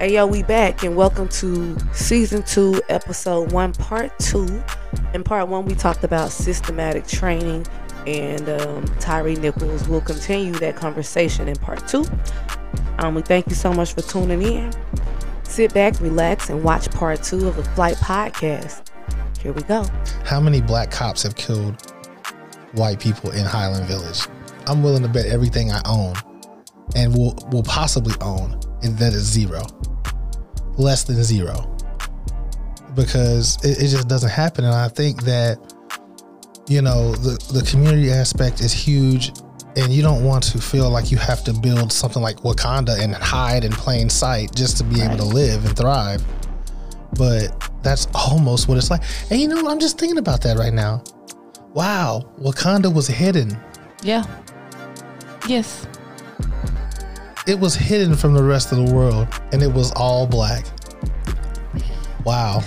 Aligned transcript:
Hey 0.00 0.14
yo, 0.14 0.26
we 0.26 0.42
back 0.42 0.82
and 0.82 0.96
welcome 0.96 1.28
to 1.28 1.76
season 1.92 2.42
two, 2.42 2.80
episode 2.88 3.52
one, 3.52 3.74
part 3.74 4.18
two. 4.18 4.62
In 5.12 5.22
part 5.22 5.48
one, 5.48 5.66
we 5.66 5.74
talked 5.74 6.04
about 6.04 6.30
systematic 6.30 7.06
training, 7.06 7.66
and 8.06 8.48
um, 8.48 8.86
Tyre 8.98 9.36
Nichols 9.36 9.86
will 9.88 10.00
continue 10.00 10.54
that 10.54 10.74
conversation 10.74 11.48
in 11.48 11.56
part 11.56 11.86
two. 11.86 12.06
Um, 12.96 13.14
we 13.14 13.20
thank 13.20 13.48
you 13.50 13.54
so 13.54 13.74
much 13.74 13.92
for 13.92 14.00
tuning 14.00 14.40
in. 14.40 14.72
Sit 15.42 15.74
back, 15.74 16.00
relax, 16.00 16.48
and 16.48 16.64
watch 16.64 16.90
part 16.92 17.22
two 17.22 17.46
of 17.46 17.56
the 17.56 17.64
Flight 17.64 17.96
Podcast. 17.96 18.88
Here 19.38 19.52
we 19.52 19.60
go. 19.64 19.84
How 20.24 20.40
many 20.40 20.62
black 20.62 20.90
cops 20.90 21.22
have 21.24 21.36
killed 21.36 21.92
white 22.72 23.00
people 23.00 23.32
in 23.32 23.44
Highland 23.44 23.84
Village? 23.84 24.26
I'm 24.66 24.82
willing 24.82 25.02
to 25.02 25.10
bet 25.10 25.26
everything 25.26 25.70
I 25.70 25.82
own 25.84 26.14
and 26.96 27.14
will 27.14 27.38
will 27.52 27.62
possibly 27.62 28.14
own, 28.22 28.58
and 28.82 28.96
that 28.98 29.12
is 29.12 29.24
zero, 29.24 29.62
less 30.80 31.04
than 31.04 31.22
zero, 31.22 31.76
because 32.94 33.56
it, 33.64 33.82
it 33.82 33.88
just 33.88 34.08
doesn't 34.08 34.30
happen. 34.30 34.64
And 34.64 34.74
I 34.74 34.88
think 34.88 35.22
that 35.24 35.58
you 36.68 36.82
know 36.82 37.12
the 37.12 37.38
the 37.52 37.62
community 37.70 38.10
aspect 38.10 38.60
is 38.60 38.72
huge, 38.72 39.32
and 39.76 39.92
you 39.92 40.02
don't 40.02 40.24
want 40.24 40.44
to 40.44 40.58
feel 40.58 40.90
like 40.90 41.10
you 41.10 41.18
have 41.18 41.44
to 41.44 41.52
build 41.52 41.92
something 41.92 42.22
like 42.22 42.36
Wakanda 42.38 42.98
and 43.00 43.14
hide 43.14 43.64
in 43.64 43.72
plain 43.72 44.08
sight 44.08 44.54
just 44.54 44.76
to 44.78 44.84
be 44.84 45.00
able 45.02 45.16
to 45.16 45.24
live 45.24 45.64
and 45.64 45.76
thrive. 45.76 46.22
But 47.18 47.70
that's 47.82 48.06
almost 48.14 48.68
what 48.68 48.78
it's 48.78 48.90
like. 48.90 49.02
And 49.30 49.40
you 49.40 49.48
know, 49.48 49.62
what? 49.62 49.72
I'm 49.72 49.80
just 49.80 49.98
thinking 49.98 50.18
about 50.18 50.42
that 50.42 50.56
right 50.56 50.72
now. 50.72 51.02
Wow, 51.74 52.28
Wakanda 52.40 52.92
was 52.92 53.06
hidden. 53.06 53.56
Yeah. 54.02 54.24
Yes. 55.46 55.86
It 57.50 57.58
was 57.58 57.74
hidden 57.74 58.14
from 58.14 58.34
the 58.34 58.44
rest 58.44 58.70
of 58.70 58.78
the 58.78 58.94
world, 58.94 59.26
and 59.50 59.60
it 59.60 59.72
was 59.72 59.90
all 59.96 60.24
black. 60.24 60.64
Wow. 62.24 62.62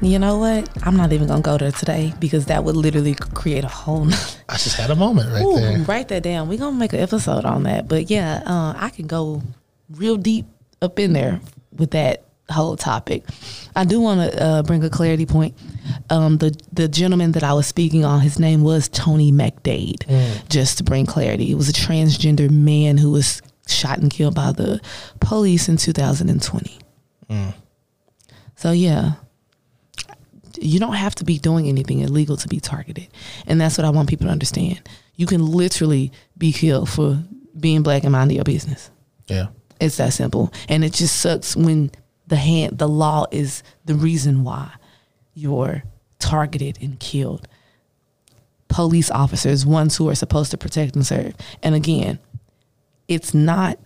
You 0.00 0.20
know 0.20 0.38
what? 0.38 0.68
I'm 0.86 0.96
not 0.96 1.12
even 1.12 1.26
gonna 1.26 1.42
go 1.42 1.58
there 1.58 1.72
today 1.72 2.14
because 2.20 2.46
that 2.46 2.62
would 2.62 2.76
literally 2.76 3.14
create 3.14 3.64
a 3.64 3.68
whole. 3.68 4.04
nother- 4.04 4.22
I 4.48 4.58
just 4.58 4.76
had 4.76 4.92
a 4.92 4.94
moment 4.94 5.32
right 5.32 5.42
Ooh, 5.42 5.56
there. 5.56 5.78
write 5.88 6.06
that 6.08 6.22
down. 6.22 6.48
We're 6.48 6.56
gonna 6.58 6.76
make 6.76 6.92
an 6.92 7.00
episode 7.00 7.44
on 7.44 7.64
that. 7.64 7.88
But 7.88 8.08
yeah, 8.08 8.44
uh, 8.46 8.74
I 8.76 8.90
can 8.90 9.08
go 9.08 9.42
real 9.90 10.16
deep 10.16 10.46
up 10.80 11.00
in 11.00 11.12
there 11.12 11.40
with 11.76 11.90
that 11.90 12.22
whole 12.48 12.76
topic. 12.76 13.24
I 13.74 13.84
do 13.84 14.00
want 14.00 14.30
to 14.30 14.40
uh, 14.40 14.62
bring 14.62 14.84
a 14.84 14.90
clarity 14.90 15.26
point. 15.26 15.56
Um, 16.10 16.38
the 16.38 16.56
the 16.72 16.86
gentleman 16.86 17.32
that 17.32 17.42
I 17.42 17.54
was 17.54 17.66
speaking 17.66 18.04
on, 18.04 18.20
his 18.20 18.38
name 18.38 18.62
was 18.62 18.88
Tony 18.88 19.32
McDade. 19.32 20.48
Just 20.48 20.78
to 20.78 20.84
bring 20.84 21.06
clarity, 21.06 21.50
it 21.50 21.56
was 21.56 21.68
a 21.68 21.72
transgender 21.72 22.48
man 22.48 22.98
who 22.98 23.10
was 23.10 23.42
shot 23.66 23.98
and 23.98 24.10
killed 24.10 24.34
by 24.34 24.52
the 24.52 24.80
police 25.20 25.68
in 25.68 25.76
2020. 25.76 26.78
Mm. 27.30 27.54
So 28.56 28.70
yeah, 28.72 29.12
you 30.58 30.80
don't 30.80 30.94
have 30.94 31.14
to 31.16 31.24
be 31.24 31.38
doing 31.38 31.68
anything 31.68 32.00
illegal 32.00 32.36
to 32.38 32.48
be 32.48 32.60
targeted. 32.60 33.08
And 33.46 33.60
that's 33.60 33.78
what 33.78 33.84
I 33.84 33.90
want 33.90 34.08
people 34.08 34.26
to 34.26 34.32
understand. 34.32 34.80
You 35.16 35.26
can 35.26 35.44
literally 35.44 36.12
be 36.36 36.52
killed 36.52 36.88
for 36.88 37.22
being 37.58 37.82
black 37.82 38.04
and 38.04 38.12
minding 38.12 38.36
your 38.36 38.44
business. 38.44 38.90
Yeah. 39.26 39.48
It's 39.80 39.96
that 39.96 40.12
simple. 40.12 40.52
And 40.68 40.84
it 40.84 40.92
just 40.92 41.20
sucks 41.20 41.56
when 41.56 41.90
the 42.26 42.36
hand 42.36 42.78
the 42.78 42.88
law 42.88 43.26
is 43.30 43.62
the 43.84 43.94
reason 43.94 44.42
why 44.42 44.70
you're 45.34 45.82
targeted 46.18 46.78
and 46.80 46.98
killed. 46.98 47.46
Police 48.68 49.10
officers, 49.10 49.64
ones 49.64 49.96
who 49.96 50.08
are 50.08 50.14
supposed 50.14 50.50
to 50.50 50.58
protect 50.58 50.96
and 50.96 51.06
serve. 51.06 51.34
And 51.62 51.74
again, 51.74 52.18
it's 53.08 53.34
not 53.34 53.78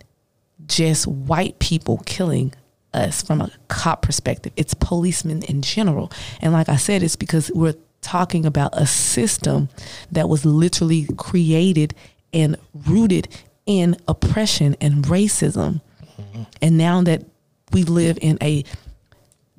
just 0.67 1.07
white 1.07 1.59
people 1.59 2.01
killing 2.05 2.53
us 2.93 3.21
from 3.21 3.41
a 3.41 3.51
cop 3.67 4.01
perspective. 4.01 4.51
It's 4.55 4.73
policemen 4.73 5.43
in 5.43 5.61
general. 5.61 6.11
And 6.41 6.53
like 6.53 6.69
I 6.69 6.75
said, 6.75 7.03
it's 7.03 7.15
because 7.15 7.51
we're 7.53 7.75
talking 8.01 8.45
about 8.45 8.71
a 8.73 8.85
system 8.85 9.69
that 10.11 10.27
was 10.27 10.45
literally 10.45 11.07
created 11.17 11.93
and 12.33 12.57
rooted 12.87 13.27
in 13.65 13.95
oppression 14.07 14.75
and 14.81 15.05
racism. 15.05 15.81
And 16.61 16.77
now 16.77 17.01
that 17.03 17.23
we 17.71 17.83
live 17.83 18.17
in 18.21 18.37
a 18.41 18.63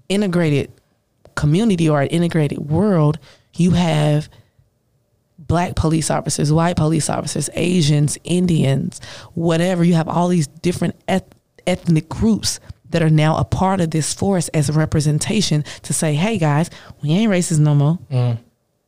integrated 0.09 0.71
community 1.35 1.89
or 1.89 2.03
an 2.03 2.09
integrated 2.09 2.59
world, 2.59 3.19
you 3.55 3.73
have 3.73 4.29
black 5.53 5.75
police 5.75 6.11
officers, 6.11 6.51
white 6.51 6.79
police 6.79 7.11
officers, 7.11 7.51
Asians, 7.53 8.17
Indians, 8.25 9.03
whatever. 9.35 9.85
You 9.85 9.93
have 9.93 10.09
all 10.09 10.29
these 10.29 10.47
different 10.47 10.97
eth- 11.07 11.35
ethnic 11.67 12.09
groups 12.09 12.59
that 12.89 13.03
are 13.03 13.11
now 13.11 13.37
a 13.37 13.45
part 13.45 13.83
of 13.83 13.91
this 13.91 14.15
force 14.15 14.49
as 14.49 14.71
a 14.71 14.73
representation 14.73 15.63
to 15.83 15.93
say, 15.93 16.15
hey 16.15 16.39
guys, 16.39 16.71
we 17.03 17.11
ain't 17.11 17.31
racist 17.31 17.59
no 17.59 17.75
more. 17.75 17.99
Mm. 18.11 18.39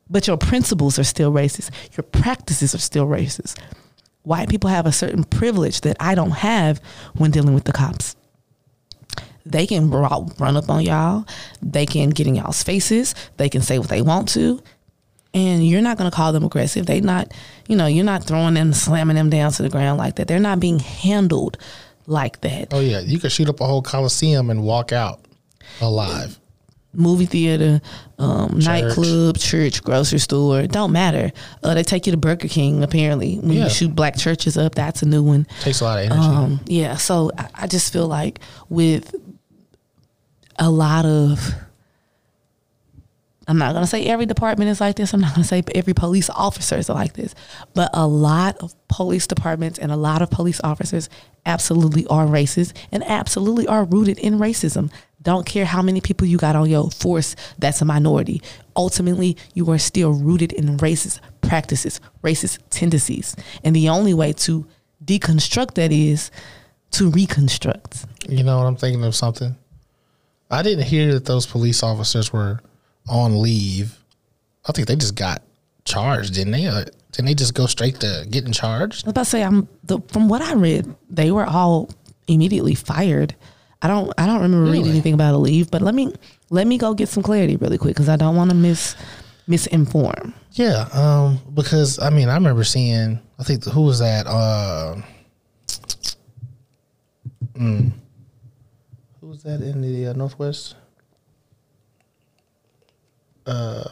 But 0.08 0.26
your 0.26 0.38
principles 0.38 0.98
are 0.98 1.04
still 1.04 1.30
racist. 1.30 1.68
Your 1.98 2.04
practices 2.04 2.74
are 2.74 2.78
still 2.78 3.06
racist. 3.06 3.58
White 4.22 4.48
people 4.48 4.70
have 4.70 4.86
a 4.86 4.92
certain 4.92 5.24
privilege 5.24 5.82
that 5.82 5.98
I 6.00 6.14
don't 6.14 6.30
have 6.30 6.80
when 7.14 7.30
dealing 7.30 7.52
with 7.52 7.64
the 7.64 7.72
cops 7.72 8.16
they 9.46 9.66
can 9.66 9.90
run 9.90 10.56
up 10.56 10.70
on 10.70 10.82
y'all. 10.82 11.26
They 11.60 11.86
can 11.86 12.10
get 12.10 12.26
in 12.26 12.34
y'all's 12.34 12.62
faces. 12.62 13.14
They 13.36 13.48
can 13.48 13.60
say 13.60 13.78
what 13.78 13.88
they 13.88 14.02
want 14.02 14.28
to. 14.30 14.62
And 15.34 15.66
you're 15.66 15.82
not 15.82 15.98
going 15.98 16.08
to 16.10 16.14
call 16.16 16.32
them 16.32 16.44
aggressive. 16.44 16.86
They 16.86 17.00
not, 17.00 17.32
you 17.68 17.74
know, 17.76 17.86
you're 17.86 18.04
not 18.04 18.22
throwing 18.24 18.54
them, 18.54 18.72
slamming 18.72 19.16
them 19.16 19.30
down 19.30 19.50
to 19.52 19.62
the 19.64 19.68
ground 19.68 19.98
like 19.98 20.14
that. 20.16 20.28
They're 20.28 20.38
not 20.38 20.60
being 20.60 20.78
handled 20.78 21.58
like 22.06 22.40
that. 22.42 22.68
Oh 22.72 22.80
yeah, 22.80 23.00
you 23.00 23.18
could 23.18 23.32
shoot 23.32 23.48
up 23.48 23.60
a 23.60 23.66
whole 23.66 23.82
coliseum 23.82 24.48
and 24.50 24.62
walk 24.62 24.92
out 24.92 25.20
alive. 25.80 26.38
Movie 26.96 27.26
theater, 27.26 27.80
um, 28.20 28.60
nightclub, 28.60 29.36
church, 29.36 29.82
grocery 29.82 30.20
store, 30.20 30.68
don't 30.68 30.92
matter. 30.92 31.32
Uh, 31.60 31.74
they 31.74 31.82
take 31.82 32.06
you 32.06 32.12
to 32.12 32.16
Burger 32.16 32.46
King, 32.46 32.84
apparently. 32.84 33.34
When 33.38 33.50
Yeah. 33.56 33.64
you 33.64 33.70
shoot 33.70 33.92
black 33.92 34.16
churches 34.16 34.56
up, 34.56 34.76
that's 34.76 35.02
a 35.02 35.06
new 35.06 35.20
one. 35.24 35.48
Takes 35.62 35.80
a 35.80 35.84
lot 35.84 35.98
of 35.98 36.04
energy. 36.12 36.20
Um, 36.28 36.60
yeah, 36.66 36.94
so 36.96 37.32
I, 37.36 37.48
I 37.62 37.66
just 37.66 37.92
feel 37.92 38.06
like 38.06 38.38
with 38.68 39.12
a 40.60 40.70
lot 40.70 41.04
of, 41.04 41.52
I'm 43.46 43.58
not 43.58 43.74
gonna 43.74 43.86
say 43.86 44.06
every 44.06 44.26
department 44.26 44.70
is 44.70 44.80
like 44.80 44.96
this. 44.96 45.12
I'm 45.12 45.20
not 45.20 45.34
gonna 45.34 45.44
say 45.44 45.62
every 45.74 45.94
police 45.94 46.30
officer 46.30 46.76
is 46.76 46.88
like 46.88 47.14
this, 47.14 47.34
but 47.74 47.90
a 47.92 48.06
lot 48.06 48.56
of 48.58 48.74
police 48.88 49.26
departments 49.26 49.78
and 49.78 49.92
a 49.92 49.96
lot 49.96 50.22
of 50.22 50.30
police 50.30 50.60
officers 50.64 51.08
absolutely 51.46 52.06
are 52.06 52.26
racist 52.26 52.72
and 52.90 53.04
absolutely 53.04 53.66
are 53.66 53.84
rooted 53.84 54.18
in 54.18 54.38
racism. 54.38 54.90
Don't 55.20 55.46
care 55.46 55.64
how 55.64 55.82
many 55.82 56.00
people 56.00 56.26
you 56.26 56.36
got 56.36 56.54
on 56.54 56.68
your 56.68 56.90
force 56.90 57.34
that's 57.58 57.80
a 57.80 57.84
minority. 57.84 58.42
Ultimately, 58.76 59.36
you 59.54 59.70
are 59.70 59.78
still 59.78 60.12
rooted 60.12 60.52
in 60.52 60.76
racist 60.78 61.20
practices, 61.40 62.00
racist 62.22 62.58
tendencies. 62.70 63.34
And 63.62 63.74
the 63.74 63.88
only 63.88 64.12
way 64.12 64.32
to 64.34 64.66
deconstruct 65.04 65.74
that 65.74 65.92
is 65.92 66.30
to 66.92 67.10
reconstruct. 67.10 68.06
you 68.28 68.42
know 68.44 68.58
what 68.58 68.66
I'm 68.66 68.76
thinking 68.76 69.04
of 69.04 69.14
something. 69.14 69.56
I 70.50 70.62
didn't 70.62 70.84
hear 70.84 71.14
that 71.14 71.24
those 71.24 71.46
police 71.46 71.82
officers 71.82 72.32
were 72.32 72.60
on 73.08 73.40
leave. 73.40 73.98
I 74.66 74.72
think 74.72 74.88
they 74.88 74.96
just 74.96 75.14
got 75.14 75.42
charged, 75.84 76.34
didn't 76.34 76.52
they? 76.52 76.66
Uh, 76.66 76.84
didn't 77.12 77.26
they 77.26 77.34
just 77.34 77.54
go 77.54 77.66
straight 77.66 78.00
to 78.00 78.26
getting 78.30 78.52
charged? 78.52 79.04
I 79.04 79.08
was 79.08 79.12
about 79.12 79.24
to 79.24 79.30
say, 79.30 79.42
I'm 79.42 79.68
the, 79.84 80.00
from 80.08 80.28
what 80.28 80.42
I 80.42 80.54
read, 80.54 80.94
they 81.10 81.30
were 81.30 81.44
all 81.44 81.90
immediately 82.26 82.74
fired. 82.74 83.34
I 83.82 83.88
don't, 83.88 84.12
I 84.16 84.26
don't 84.26 84.40
remember 84.40 84.70
reading 84.70 84.88
anything 84.88 85.14
about 85.14 85.34
a 85.34 85.38
leave, 85.38 85.70
but 85.70 85.82
let 85.82 85.94
me, 85.94 86.12
let 86.50 86.66
me 86.66 86.78
go 86.78 86.94
get 86.94 87.08
some 87.08 87.22
clarity 87.22 87.56
really 87.56 87.76
quick 87.76 87.94
because 87.94 88.08
I 88.08 88.16
don't 88.16 88.34
want 88.34 88.50
to 88.50 88.56
miss, 88.56 88.96
misinform. 89.46 90.32
Yeah, 90.52 90.88
um, 90.92 91.40
because 91.52 91.98
I 91.98 92.10
mean, 92.10 92.28
I 92.28 92.34
remember 92.34 92.64
seeing. 92.64 93.20
I 93.38 93.42
think 93.42 93.64
who 93.64 93.82
was 93.82 93.98
that? 93.98 94.26
Uh, 94.26 95.02
mm, 97.54 97.90
who 99.20 99.26
was 99.26 99.42
that 99.42 99.60
in 99.60 99.82
the 99.82 100.06
uh, 100.06 100.12
northwest? 100.12 100.76
Uh, 103.46 103.84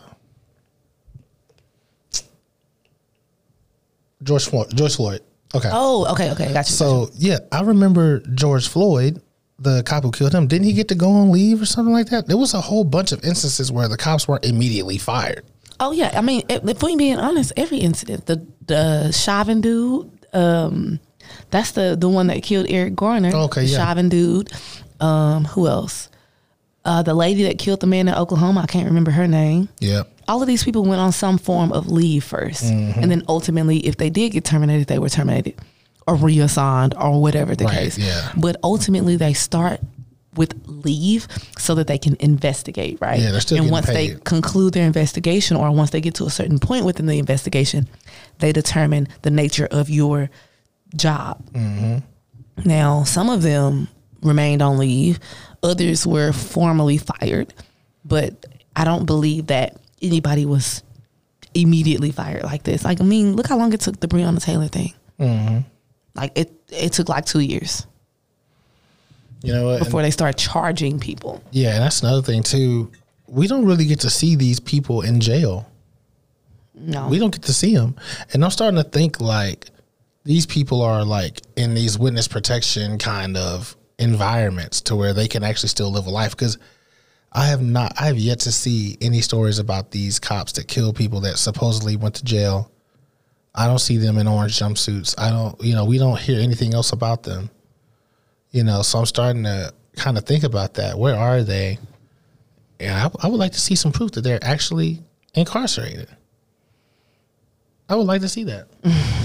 George 4.23 4.47
Floyd. 4.47 4.77
George 4.77 4.97
Floyd. 4.97 5.21
Okay. 5.55 5.69
Oh, 5.73 6.11
okay, 6.13 6.31
okay, 6.33 6.53
got 6.53 6.69
you. 6.69 6.75
So 6.75 7.11
yeah, 7.15 7.39
I 7.51 7.63
remember 7.63 8.21
George 8.35 8.69
Floyd, 8.69 9.21
the 9.59 9.83
cop 9.83 10.05
who 10.05 10.11
killed 10.11 10.35
him. 10.35 10.47
Didn't 10.47 10.67
he 10.67 10.73
get 10.73 10.89
to 10.89 10.95
go 10.95 11.11
on 11.11 11.31
leave 11.31 11.61
or 11.61 11.67
something 11.67 11.93
like 11.93 12.09
that? 12.09 12.27
There 12.27 12.39
was 12.39 12.55
a 12.55 12.61
whole 12.61 12.85
bunch 12.85 13.13
of 13.13 13.23
instances 13.25 13.71
where 13.71 13.89
the 13.89 13.97
cops 13.97 14.27
weren't 14.27 14.45
immediately 14.45 14.97
fired. 14.99 15.45
Oh 15.79 15.93
yeah, 15.93 16.13
I 16.15 16.21
mean, 16.23 16.43
if 16.49 16.67
if 16.67 16.83
we 16.83 16.97
being 16.97 17.19
honest, 17.19 17.53
every 17.57 17.79
incident, 17.79 18.27
the 18.27 18.47
the 18.67 19.13
Chauvin 19.13 19.61
dude, 19.61 20.11
um, 20.33 21.01
that's 21.51 21.73
the 21.73 21.97
the 21.99 22.09
one 22.09 22.29
that 22.29 22.43
killed 22.43 22.67
Eric 22.71 22.95
Garner. 22.95 23.35
Okay, 23.35 23.65
yeah. 23.65 23.77
Chauvin 23.79 24.09
dude. 24.09 24.51
Um, 25.01 25.45
who 25.45 25.67
else? 25.67 26.09
Uh, 26.85 27.03
the 27.03 27.15
lady 27.15 27.45
that 27.45 27.59
killed 27.59 27.79
the 27.81 27.87
man 27.87 28.09
in 28.09 28.15
Oklahoma. 28.15 28.61
I 28.61 28.67
can't 28.67 28.87
remember 28.87 29.13
her 29.13 29.29
name. 29.29 29.69
Yeah. 29.79 30.03
all 30.27 30.41
of 30.43 30.49
these 30.49 30.65
people 30.65 30.83
went 30.85 31.01
on 31.01 31.13
some 31.13 31.39
form 31.39 31.71
of 31.73 31.87
leave 31.87 32.25
1st 32.25 32.65
Mm-hmm. 32.73 33.01
and 33.03 33.11
then 33.11 33.23
ultimately, 33.29 33.79
if 33.87 33.97
they 33.99 34.11
did 34.11 34.33
get 34.33 34.45
terminated, 34.45 34.87
they 34.89 34.99
were 34.99 35.09
terminated 35.09 35.55
or 36.09 36.17
reassigned 36.17 36.95
or 36.97 37.21
whatever 37.23 37.55
the 37.55 37.65
Right, 37.67 37.75
case. 37.79 37.99
yeah. 37.99 38.33
But 38.37 38.57
ultimately, 38.65 39.15
they 39.17 39.33
start 39.33 39.79
with 40.35 40.55
leave 40.67 41.29
so 41.59 41.75
that 41.77 41.87
they 41.87 41.99
can 41.99 42.17
investigate, 42.19 42.99
right? 43.01 43.21
Yeah, 43.21 43.31
they're 43.33 43.41
still 43.41 43.59
and 43.63 43.71
once 43.71 43.87
they 43.87 44.17
conclude 44.25 44.73
their 44.75 44.87
investigation 44.87 45.57
or 45.59 45.71
once 45.71 45.91
they 45.91 46.01
get 46.01 46.15
to 46.15 46.25
a 46.25 46.31
certain 46.31 46.59
point 46.59 46.85
within 46.87 47.07
the 47.07 47.19
investigation, 47.19 47.87
they 48.39 48.51
determine 48.51 49.07
the 49.23 49.31
nature 49.31 49.69
of 49.71 49.89
your 49.91 50.31
job. 50.97 51.45
Mm-hmm. 51.53 51.99
Now, 52.69 53.05
some 53.05 53.29
of 53.31 53.43
them 53.43 53.89
remained 54.23 54.63
on 54.63 54.79
leave, 54.79 55.19
others 55.63 56.07
were 56.07 56.33
formally 56.33 56.99
fired, 56.99 57.53
but 58.05 58.47
I 58.77 58.85
don't 58.85 59.05
believe 59.07 59.49
that 59.49 59.77
anybody 60.01 60.47
was 60.47 60.83
immediately 61.55 62.11
fired 62.11 62.45
like 62.45 62.63
this. 62.63 62.85
Like, 62.85 63.01
I 63.01 63.05
mean, 63.05 63.35
look 63.37 63.47
how 63.47 63.59
long 63.59 63.73
it 63.73 63.81
took 63.81 64.01
the 64.01 64.09
Breonna 64.09 64.43
Taylor 64.43 64.69
thing. 64.69 64.93
Mm-hmm. 65.21 65.59
Like, 66.15 66.33
it 66.37 66.53
it 66.71 66.93
took 66.93 67.09
like 67.09 67.27
two 67.27 67.41
years 67.41 67.87
You 69.43 69.53
know 69.53 69.67
what? 69.67 69.77
And- 69.77 69.85
before 69.85 70.03
they 70.03 70.11
start 70.11 70.37
charging 70.37 70.99
people. 70.99 71.43
yeah, 71.51 71.75
and 71.75 71.83
that's 71.83 72.03
another 72.03 72.23
thing 72.23 72.43
too. 72.43 72.91
We 73.27 73.47
don't 73.47 73.65
really 73.65 73.87
get 73.87 74.01
to 74.01 74.11
see 74.11 74.37
these 74.37 74.61
people 74.61 75.01
in 75.03 75.21
jail. 75.21 75.67
No, 76.75 77.09
We 77.09 77.19
don't 77.19 77.31
get 77.33 77.43
to 77.45 77.53
see 77.53 77.75
them, 77.77 77.95
and 78.33 78.45
I'm 78.45 78.51
starting 78.51 78.83
to 78.83 78.89
think 78.89 79.21
like 79.21 79.71
these 80.25 80.47
people 80.47 80.81
are 80.83 81.05
like 81.05 81.41
in 81.57 81.75
these 81.75 81.99
witness 81.99 82.27
protection 82.29 82.99
kind 82.99 83.37
of 83.37 83.77
environments 84.03 84.81
to 84.83 84.97
where 84.97 85.15
they 85.15 85.29
can 85.29 85.43
actually 85.43 85.69
still 85.71 85.91
live 85.91 86.07
a 86.07 86.11
life. 86.11 86.33
Because 86.33 86.59
I 87.33 87.47
have 87.47 87.63
not, 87.63 87.95
I 87.99 88.07
have 88.07 88.19
yet 88.19 88.41
to 88.41 88.53
see 88.53 88.99
any 89.01 89.21
stories 89.21 89.59
about 89.59 89.91
these 89.91 90.19
cops 90.19 90.53
that 90.53 90.69
kill 90.69 90.93
people 90.93 91.21
that 91.21 91.39
supposedly 91.39 91.97
went 91.97 92.17
to 92.17 92.25
jail. 92.25 92.71
I 93.55 93.67
don't 93.67 93.79
see 93.79 93.97
them 93.97 94.19
in 94.19 94.27
orange 94.27 94.59
jumpsuits. 94.59 95.15
I 95.19 95.31
don't, 95.31 95.63
you 95.63 95.75
know, 95.75 95.85
we 95.85 95.99
don't 95.99 96.19
hear 96.19 96.41
anything 96.41 96.75
else 96.75 96.93
about 96.93 97.23
them. 97.23 97.51
You 98.51 98.65
know, 98.65 98.83
so 98.83 98.99
I'm 98.99 99.07
starting 99.07 99.45
to 99.45 99.73
kind 99.97 100.19
of 100.19 100.25
think 100.25 100.45
about 100.45 100.75
that. 100.75 100.99
Where 100.99 101.17
are 101.17 101.43
they? 101.43 101.79
And 102.81 102.93
I, 102.93 103.11
I 103.23 103.29
would 103.29 103.39
like 103.39 103.53
to 103.53 103.61
see 103.61 103.75
some 103.75 103.93
proof 103.93 104.13
that 104.13 104.23
they're 104.23 104.43
actually 104.43 105.03
incarcerated. 105.35 106.09
I 107.89 107.95
would 107.95 108.07
like 108.07 108.23
to 108.23 108.29
see 108.29 108.45
that. 108.45 108.69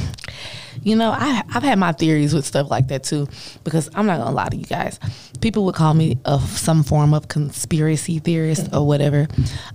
You 0.84 0.96
know, 0.96 1.12
I 1.12 1.44
I've 1.54 1.64
had 1.64 1.80
my 1.80 1.92
theories 1.92 2.34
with 2.34 2.46
stuff 2.46 2.70
like 2.70 2.88
that 2.90 3.04
too, 3.04 3.28
because 3.64 3.90
I'm 3.96 4.06
not 4.06 4.20
gonna 4.20 4.36
lie 4.36 4.50
to 4.50 4.58
you 4.58 4.66
guys. 4.66 5.00
People 5.42 5.66
would 5.66 5.76
call 5.76 5.94
me 5.94 6.18
of 6.26 6.44
some 6.44 6.84
form 6.84 7.14
of 7.14 7.28
conspiracy 7.28 8.20
theorist 8.20 8.74
or 8.74 8.86
whatever. 8.86 9.28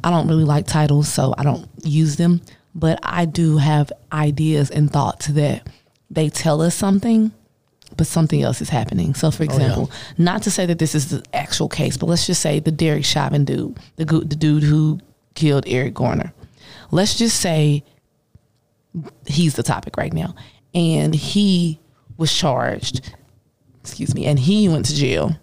I 0.02 0.10
don't 0.10 0.28
really 0.28 0.44
like 0.44 0.66
titles, 0.66 1.08
so 1.08 1.34
I 1.36 1.42
don't 1.42 1.68
use 1.82 2.16
them. 2.16 2.40
But 2.74 2.98
I 3.02 3.26
do 3.26 3.58
have 3.58 3.92
ideas 4.12 4.70
and 4.70 4.90
thoughts 4.90 5.26
that 5.26 5.68
they 6.10 6.30
tell 6.30 6.62
us 6.62 6.74
something, 6.74 7.32
but 7.96 8.06
something 8.06 8.42
else 8.42 8.60
is 8.62 8.70
happening. 8.70 9.14
So, 9.14 9.30
for 9.30 9.42
oh, 9.42 9.46
example, 9.46 9.90
not 10.16 10.42
to 10.44 10.50
say 10.50 10.66
that 10.66 10.78
this 10.78 10.94
is 10.94 11.10
the 11.10 11.22
actual 11.34 11.68
case, 11.68 11.96
but 11.96 12.06
let's 12.06 12.26
just 12.26 12.40
say 12.40 12.60
the 12.60 12.72
Derek 12.72 13.04
Chauvin 13.04 13.44
dude, 13.44 13.78
the 13.96 14.04
the 14.04 14.36
dude 14.36 14.62
who 14.62 15.00
killed 15.34 15.64
Eric 15.66 15.94
Garner. 15.94 16.32
Let's 16.90 17.16
just 17.16 17.40
say 17.40 17.84
he's 19.26 19.54
the 19.54 19.62
topic 19.62 19.96
right 19.96 20.12
now. 20.12 20.34
And 20.74 21.14
he 21.14 21.80
was 22.16 22.32
charged, 22.32 23.14
excuse 23.80 24.14
me, 24.14 24.26
and 24.26 24.38
he 24.38 24.68
went 24.68 24.86
to 24.86 24.94
jail. 24.94 25.36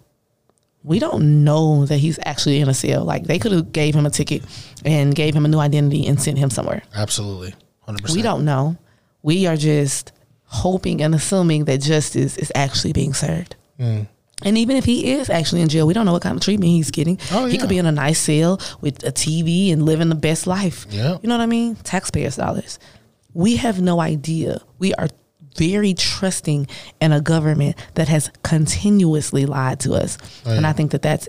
We 0.82 0.98
don't 0.98 1.44
know 1.44 1.84
that 1.86 1.98
he's 1.98 2.18
actually 2.24 2.60
in 2.60 2.68
a 2.68 2.74
cell. 2.74 3.04
Like 3.04 3.24
they 3.24 3.38
could 3.38 3.52
have 3.52 3.72
gave 3.72 3.94
him 3.94 4.06
a 4.06 4.10
ticket 4.10 4.42
and 4.84 5.14
gave 5.14 5.34
him 5.34 5.44
a 5.44 5.48
new 5.48 5.58
identity 5.58 6.06
and 6.06 6.20
sent 6.20 6.38
him 6.38 6.50
somewhere. 6.50 6.82
Absolutely. 6.94 7.54
100%. 7.86 8.14
We 8.14 8.22
don't 8.22 8.44
know. 8.44 8.78
We 9.22 9.46
are 9.46 9.56
just 9.56 10.12
hoping 10.44 11.02
and 11.02 11.14
assuming 11.14 11.66
that 11.66 11.80
justice 11.80 12.36
is 12.38 12.50
actually 12.54 12.92
being 12.92 13.12
served. 13.14 13.56
Mm. 13.78 14.08
And 14.42 14.56
even 14.56 14.76
if 14.76 14.84
he 14.84 15.12
is 15.12 15.28
actually 15.28 15.60
in 15.60 15.68
jail, 15.68 15.86
we 15.86 15.92
don't 15.92 16.06
know 16.06 16.12
what 16.12 16.22
kind 16.22 16.34
of 16.36 16.42
treatment 16.42 16.70
he's 16.70 16.90
getting. 16.90 17.18
Oh, 17.30 17.44
He 17.44 17.58
could 17.58 17.68
be 17.68 17.78
in 17.78 17.84
a 17.86 17.92
nice 17.92 18.18
cell 18.18 18.58
with 18.80 19.04
a 19.04 19.12
TV 19.12 19.70
and 19.72 19.84
living 19.84 20.08
the 20.08 20.14
best 20.14 20.46
life. 20.46 20.86
Yeah. 20.88 21.18
You 21.22 21.28
know 21.28 21.36
what 21.36 21.42
I 21.42 21.46
mean? 21.46 21.76
Taxpayers' 21.76 22.36
dollars. 22.36 22.78
We 23.34 23.56
have 23.56 23.80
no 23.80 24.00
idea. 24.00 24.60
We 24.78 24.94
are 24.94 25.08
very 25.56 25.94
trusting 25.94 26.66
in 27.00 27.12
a 27.12 27.20
government 27.20 27.76
that 27.94 28.08
has 28.08 28.30
continuously 28.42 29.46
lied 29.46 29.80
to 29.80 29.94
us. 29.94 30.18
Oh, 30.46 30.56
And. 30.56 30.66
I 30.66 30.72
think 30.72 30.92
that 30.92 31.02
that's 31.02 31.28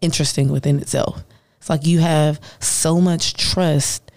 interesting 0.00 0.48
within 0.50 0.78
itself. 0.78 1.24
It's 1.58 1.70
like 1.70 1.86
you 1.86 2.00
have 2.00 2.40
so 2.60 3.00
much 3.00 3.34
trust 3.34 4.10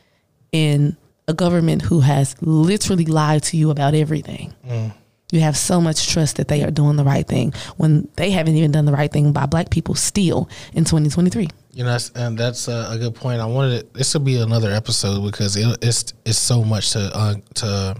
in 0.51 0.97
a 1.27 1.33
government 1.33 1.83
who 1.83 2.01
has 2.01 2.35
literally 2.41 3.05
lied 3.05 3.43
to 3.43 3.57
you 3.57 3.69
about 3.69 3.93
everything. 3.93 4.53
Mm. 4.67 4.93
You 5.31 5.41
have 5.41 5.55
so 5.55 5.79
much 5.79 6.11
trust 6.11 6.37
that 6.37 6.47
they 6.47 6.63
are 6.63 6.71
doing 6.71 6.95
the 6.95 7.03
right 7.03 7.27
thing 7.27 7.53
when 7.77 8.07
they 8.15 8.31
haven't 8.31 8.55
even 8.55 8.71
done 8.71 8.85
the 8.85 8.91
right 8.91 9.11
thing 9.11 9.31
by 9.31 9.45
black 9.45 9.69
people 9.69 9.93
still 9.93 10.49
in 10.73 10.85
2023. 10.85 11.47
You 11.79 11.85
know, 11.85 11.97
and 12.13 12.37
that's 12.37 12.67
a, 12.67 12.89
a 12.91 12.97
good 12.97 13.15
point. 13.15 13.39
I 13.39 13.45
wanted 13.45 13.71
it, 13.71 13.93
this 13.93 14.13
will 14.13 14.19
be 14.19 14.35
another 14.35 14.69
episode 14.69 15.23
because 15.23 15.55
it, 15.55 15.77
it's 15.81 16.13
it's 16.25 16.37
so 16.37 16.61
much 16.61 16.91
to 16.91 17.17
un, 17.17 17.41
to 17.53 17.95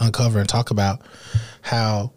uncover 0.00 0.38
and 0.38 0.48
talk 0.48 0.70
about 0.70 1.02
how 1.60 2.14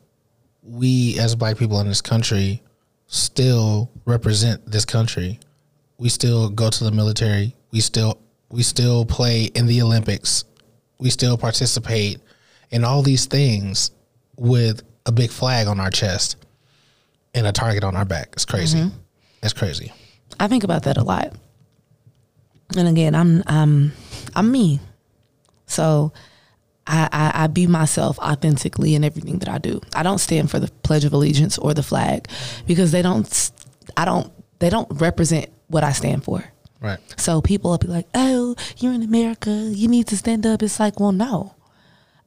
we 0.63 1.19
as 1.19 1.35
black 1.35 1.57
people 1.57 1.81
in 1.81 1.87
this 1.89 1.99
country 1.99 2.63
still 3.07 3.91
represent 4.05 4.65
this 4.65 4.85
country. 4.85 5.37
We 5.97 6.07
still 6.07 6.47
go 6.47 6.69
to 6.69 6.83
the 6.85 6.91
military. 6.91 7.57
We 7.71 7.81
still 7.81 8.17
we 8.49 8.63
still 8.63 9.03
play 9.03 9.51
in 9.53 9.65
the 9.65 9.81
Olympics. 9.81 10.45
We 10.97 11.09
still 11.09 11.37
participate 11.37 12.21
in 12.69 12.85
all 12.85 13.01
these 13.01 13.25
things 13.25 13.91
with 14.37 14.81
a 15.05 15.11
big 15.11 15.29
flag 15.29 15.67
on 15.67 15.81
our 15.81 15.91
chest 15.91 16.37
and 17.33 17.45
a 17.45 17.51
target 17.51 17.83
on 17.83 17.97
our 17.97 18.05
back. 18.05 18.29
It's 18.31 18.45
crazy. 18.45 18.77
Mm-hmm. 18.77 18.97
It's 19.43 19.51
crazy. 19.51 19.91
I 20.39 20.47
think 20.47 20.63
about 20.63 20.83
that 20.83 20.97
a 20.97 21.03
lot. 21.03 21.33
And 22.77 22.87
again, 22.87 23.15
I'm 23.15 23.43
I'm 23.47 23.91
I'm 24.35 24.51
me. 24.51 24.79
So 25.65 26.13
I, 26.87 27.07
I, 27.11 27.43
I 27.43 27.47
be 27.47 27.67
myself 27.67 28.17
authentically 28.19 28.95
in 28.95 29.03
everything 29.03 29.39
that 29.39 29.49
I 29.49 29.57
do. 29.57 29.81
I 29.95 30.03
don't 30.03 30.17
stand 30.17 30.49
for 30.49 30.59
the 30.59 30.67
Pledge 30.83 31.05
of 31.05 31.13
Allegiance 31.13 31.57
or 31.57 31.73
the 31.73 31.83
flag 31.83 32.27
because 32.65 32.91
they 32.91 33.01
don't 33.01 33.51
I 33.95 34.05
don't 34.05 34.31
they 34.59 34.69
don't 34.69 34.87
represent 35.01 35.49
what 35.67 35.83
I 35.83 35.91
stand 35.91 36.23
for. 36.23 36.43
Right. 36.79 36.99
So 37.17 37.41
people 37.41 37.71
will 37.71 37.77
be 37.77 37.87
like, 37.87 38.07
"Oh, 38.15 38.55
you're 38.77 38.93
in 38.93 39.03
America. 39.03 39.51
You 39.51 39.87
need 39.87 40.07
to 40.07 40.17
stand 40.17 40.45
up." 40.47 40.63
It's 40.63 40.79
like, 40.79 40.99
well, 40.99 41.11
no, 41.11 41.55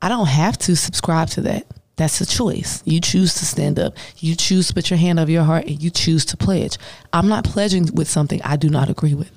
I 0.00 0.08
don't 0.08 0.28
have 0.28 0.56
to 0.58 0.76
subscribe 0.76 1.28
to 1.30 1.40
that. 1.42 1.66
That's 1.96 2.20
a 2.20 2.26
choice. 2.26 2.82
You 2.84 3.00
choose 3.00 3.34
to 3.34 3.44
stand 3.44 3.78
up. 3.78 3.94
You 4.18 4.34
choose 4.34 4.68
to 4.68 4.74
put 4.74 4.90
your 4.90 4.98
hand 4.98 5.20
over 5.20 5.30
your 5.30 5.44
heart, 5.44 5.66
and 5.66 5.80
you 5.82 5.90
choose 5.90 6.24
to 6.26 6.36
pledge. 6.36 6.76
I'm 7.12 7.28
not 7.28 7.44
pledging 7.44 7.94
with 7.94 8.08
something 8.08 8.42
I 8.42 8.56
do 8.56 8.68
not 8.68 8.90
agree 8.90 9.14
with. 9.14 9.30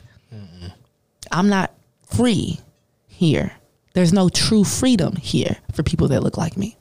I'm 1.31 1.49
not 1.49 1.73
free 2.05 2.59
here. 3.07 3.51
There's 3.93 4.13
no 4.13 4.29
true 4.29 4.63
freedom 4.63 5.15
here 5.17 5.57
for 5.73 5.83
people 5.83 6.07
that 6.09 6.23
look 6.23 6.37
like 6.37 6.57
me. 6.57 6.77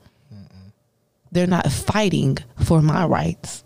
They're 1.32 1.46
not 1.46 1.70
fighting 1.70 2.38
for 2.64 2.80
my 2.80 3.04
rights. 3.04 3.64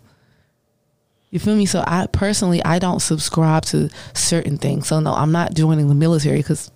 You 1.29 1.39
feel 1.39 1.55
me? 1.55 1.65
So 1.65 1.83
I 1.87 2.07
personally, 2.07 2.63
I 2.63 2.79
don't 2.79 2.99
subscribe 2.99 3.63
to 3.65 3.89
certain 4.13 4.57
things. 4.57 4.87
So 4.87 4.99
no, 4.99 5.13
I'm 5.13 5.31
not 5.31 5.53
joining 5.53 5.87
the 5.87 5.95
military 5.95 6.37
because 6.37 6.71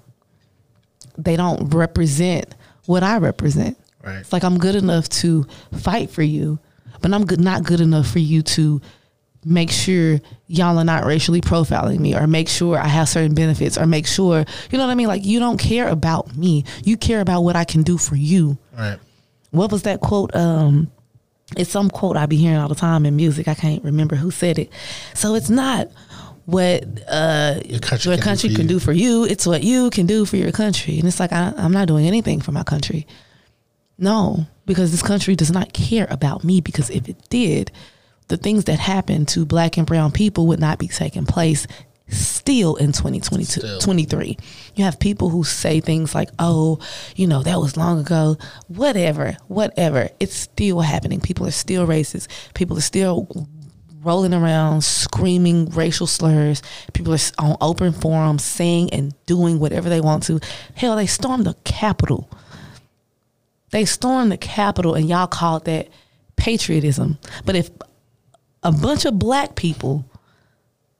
they 1.17 1.35
don't 1.35 1.73
represent 1.73 2.55
what 2.85 3.03
I 3.03 3.17
represent. 3.17 3.77
Right. 4.05 4.17
It's 4.17 4.31
like 4.31 4.43
I'm 4.43 4.57
good 4.57 4.75
enough 4.75 5.09
to 5.09 5.45
fight 5.79 6.09
for 6.11 6.21
you, 6.23 6.59
but 7.01 7.11
I'm 7.13 7.25
good, 7.25 7.41
not 7.41 7.63
good 7.63 7.81
enough 7.81 8.07
for 8.07 8.19
you 8.19 8.41
to 8.43 8.81
make 9.43 9.69
sure 9.71 10.19
y'all 10.47 10.77
are 10.77 10.83
not 10.83 11.05
racially 11.05 11.39
profiling 11.41 11.99
me 11.99 12.15
or 12.15 12.25
make 12.27 12.47
sure 12.49 12.77
I 12.79 12.87
have 12.87 13.07
certain 13.09 13.35
benefits 13.35 13.77
or 13.77 13.85
make 13.85 14.07
sure, 14.07 14.43
you 14.71 14.77
know 14.77 14.85
what 14.85 14.91
I 14.91 14.95
mean? 14.95 15.07
Like 15.07 15.23
you 15.25 15.39
don't 15.39 15.57
care 15.59 15.87
about 15.87 16.35
me. 16.35 16.65
You 16.83 16.97
care 16.97 17.21
about 17.21 17.41
what 17.41 17.55
I 17.55 17.63
can 17.63 17.83
do 17.83 17.97
for 17.97 18.15
you 18.15 18.57
Right. 18.77 18.97
what 19.51 19.71
was 19.71 19.83
that 19.83 20.01
quote? 20.01 20.35
Um, 20.35 20.91
it's 21.55 21.69
some 21.69 21.91
quote 21.91 22.17
I 22.17 22.25
be 22.25 22.37
hearing 22.37 22.57
all 22.57 22.67
the 22.69 22.73
time 22.75 23.05
in 23.05 23.15
music. 23.15 23.47
I 23.47 23.53
can't 23.53 23.83
remember 23.83 24.15
who 24.15 24.31
said 24.31 24.57
it. 24.57 24.71
So 25.13 25.35
it's 25.35 25.49
not 25.51 25.89
what 26.45 26.83
uh, 27.07 27.59
Your 27.65 27.79
country 27.79 28.09
your 28.11 28.17
can 28.17 28.23
do 28.23 28.23
country 28.23 28.49
for 28.49 28.55
can 28.55 28.61
you. 28.63 28.67
do 28.69 28.79
for 28.79 28.93
you. 28.93 29.25
It's 29.25 29.45
what 29.45 29.63
you 29.63 29.89
can 29.91 30.07
do 30.07 30.25
for 30.25 30.37
your 30.37 30.51
country. 30.51 30.97
And 30.97 31.07
it's 31.07 31.19
like 31.19 31.31
I, 31.31 31.53
I'm 31.55 31.71
not 31.71 31.87
doing 31.87 32.07
anything 32.07 32.41
for 32.41 32.51
my 32.51 32.63
country. 32.63 33.05
No, 33.97 34.45
because 34.65 34.91
this 34.91 35.03
country 35.03 35.35
does 35.35 35.51
not 35.51 35.73
care 35.73 36.07
about 36.09 36.43
me. 36.43 36.61
Because 36.61 36.89
if 36.89 37.07
it 37.07 37.29
did, 37.29 37.71
the 38.27 38.37
things 38.37 38.65
that 38.65 38.79
happen 38.79 39.25
to 39.27 39.45
black 39.45 39.77
and 39.77 39.85
brown 39.85 40.11
people 40.11 40.47
would 40.47 40.59
not 40.59 40.79
be 40.79 40.87
taking 40.87 41.25
place 41.25 41.67
still 42.07 42.75
in 42.75 42.91
2022 42.91 43.45
Still. 43.45 43.79
23 43.79 44.37
you 44.75 44.83
have 44.83 44.99
people 44.99 45.29
who 45.29 45.43
say 45.43 45.79
things 45.79 46.13
like 46.13 46.29
oh 46.37 46.77
you 47.15 47.25
know 47.25 47.41
that 47.41 47.59
was 47.59 47.77
long 47.77 47.99
ago. 47.99 48.37
Whatever 48.67 49.37
whatever. 49.47 50.09
It's 50.19 50.35
still 50.35 50.81
happening. 50.81 51.19
People 51.19 51.47
are 51.47 51.51
still 51.51 51.87
racist. 51.87 52.27
People 52.53 52.77
are 52.77 52.81
still 52.81 53.47
rolling 54.03 54.35
around 54.35 54.83
screaming 54.83 55.65
racial 55.69 56.05
slurs. 56.05 56.61
People 56.93 57.13
are 57.13 57.19
on 57.39 57.57
open 57.59 57.91
forums 57.91 58.43
saying 58.43 58.91
and 58.93 59.13
doing 59.25 59.59
whatever 59.59 59.89
they 59.89 60.01
want 60.01 60.23
to. 60.23 60.39
Hell 60.75 60.95
they 60.95 61.07
stormed 61.07 61.45
the 61.45 61.55
capitol 61.63 62.29
they 63.75 63.85
stormed 63.85 64.31
the 64.31 64.37
capitol 64.37 64.95
and 64.95 65.09
y'all 65.09 65.27
called 65.27 65.65
that 65.65 65.89
patriotism 66.35 67.17
but 67.45 67.55
if 67.55 67.69
a 68.63 68.71
bunch 68.71 69.05
of 69.05 69.19
black 69.19 69.55
people 69.55 70.05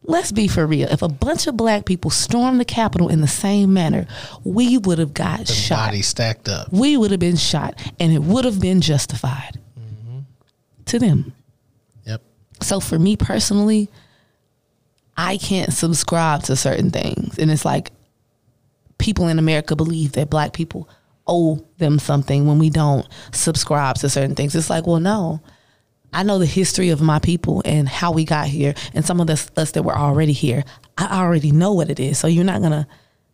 let's 0.08 0.32
be 0.32 0.48
for 0.48 0.66
real. 0.66 0.88
If 0.90 1.02
a 1.02 1.08
bunch 1.08 1.48
of 1.48 1.58
black 1.58 1.86
people 1.86 2.12
stormed 2.12 2.60
the 2.60 2.66
Capitol 2.66 3.10
in 3.10 3.22
the 3.22 3.28
same 3.28 3.74
manner, 3.74 4.08
we 4.44 4.78
would 4.78 5.00
have 5.00 5.14
got 5.14 5.48
The 5.48 5.54
shot. 5.54 5.88
body 5.88 6.02
stacked 6.02 6.48
up. 6.48 6.72
We 6.72 6.98
would 6.98 7.12
have 7.12 7.20
been 7.20 7.36
shot, 7.36 7.82
and 8.00 8.14
it 8.14 8.22
would 8.22 8.46
have 8.46 8.60
been 8.60 8.82
justified 8.82 9.60
mm-hmm. 9.80 10.20
to 10.86 11.00
them. 11.00 11.34
Yep. 12.06 12.22
So 12.62 12.80
for 12.80 13.00
me 13.00 13.18
personally, 13.18 13.90
I 15.18 15.38
can't 15.38 15.74
subscribe 15.74 16.44
to 16.44 16.56
certain 16.56 16.92
things. 16.92 17.38
And 17.40 17.50
it's 17.50 17.66
like 17.66 17.92
people 18.98 19.28
in 19.28 19.40
America 19.40 19.76
believe 19.76 20.14
that 20.14 20.30
black 20.30 20.54
people 20.54 20.90
owe 21.28 21.66
them 21.78 22.00
something 22.00 22.48
when 22.48 22.60
we 22.60 22.70
don't 22.70 23.08
subscribe 23.32 23.96
to 23.98 24.10
certain 24.10 24.36
things. 24.36 24.56
It's 24.56 24.70
like, 24.70 24.86
well, 24.88 25.00
no. 25.00 25.42
I 26.14 26.24
know 26.24 26.40
the 26.40 26.46
history 26.46 26.90
of 26.90 27.02
my 27.02 27.20
people 27.20 27.62
and 27.66 27.90
how 27.90 28.12
we 28.14 28.24
got 28.24 28.48
here 28.48 28.74
and 28.94 29.04
some 29.06 29.20
of 29.20 29.30
us, 29.30 29.52
us 29.58 29.72
that 29.72 29.84
were 29.84 29.98
already 29.98 30.32
here. 30.32 30.64
I 30.98 31.20
already 31.22 31.52
know 31.52 31.74
what 31.74 31.90
it 31.90 32.00
is. 32.00 32.18
So 32.20 32.28
you're 32.28 32.46
not 32.46 32.62
going 32.62 32.72
to 32.72 32.88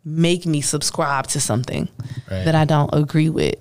make 0.04 0.48
me 0.48 0.62
subscribe 0.62 1.28
to 1.28 1.40
something 1.40 1.88
Right. 2.30 2.44
that 2.46 2.56
I 2.56 2.66
don't 2.66 2.90
agree 2.94 3.30
with. 3.30 3.56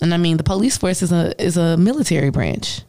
And 0.00 0.14
I 0.14 0.18
mean, 0.18 0.36
the 0.36 0.44
police 0.44 0.76
force 0.76 1.02
is 1.02 1.10
a 1.10 1.40
is 1.42 1.56
a 1.56 1.76
military 1.76 2.30
branch. 2.30 2.82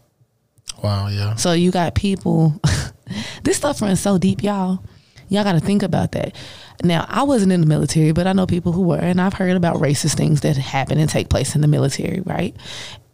Wow. 0.84 1.08
Yeah. 1.08 1.36
So 1.36 1.54
you 1.54 1.72
got 1.72 1.96
people. 1.96 2.60
this 3.44 3.58
stuff 3.58 3.82
runs 3.82 4.00
so 4.02 4.18
deep, 4.18 4.44
y'all. 4.44 4.84
Y'all 5.30 5.44
got 5.44 5.54
to 5.54 5.60
think 5.60 5.84
about 5.84 6.12
that. 6.14 6.36
Now, 6.84 7.06
I 7.10 7.24
wasn't 7.24 7.52
in 7.52 7.62
the 7.62 7.68
military, 7.68 8.12
but 8.12 8.28
I 8.28 8.34
know 8.34 8.46
people 8.46 8.72
who 8.72 8.82
were, 8.82 8.98
and 8.98 9.20
I've 9.20 9.34
heard 9.34 9.56
about 9.56 9.78
racist 9.78 10.16
things 10.16 10.42
that 10.42 10.58
happen 10.58 10.98
and 11.00 11.10
take 11.10 11.30
place 11.30 11.56
in 11.56 11.62
the 11.62 11.68
military. 11.68 12.22
Right? 12.22 12.56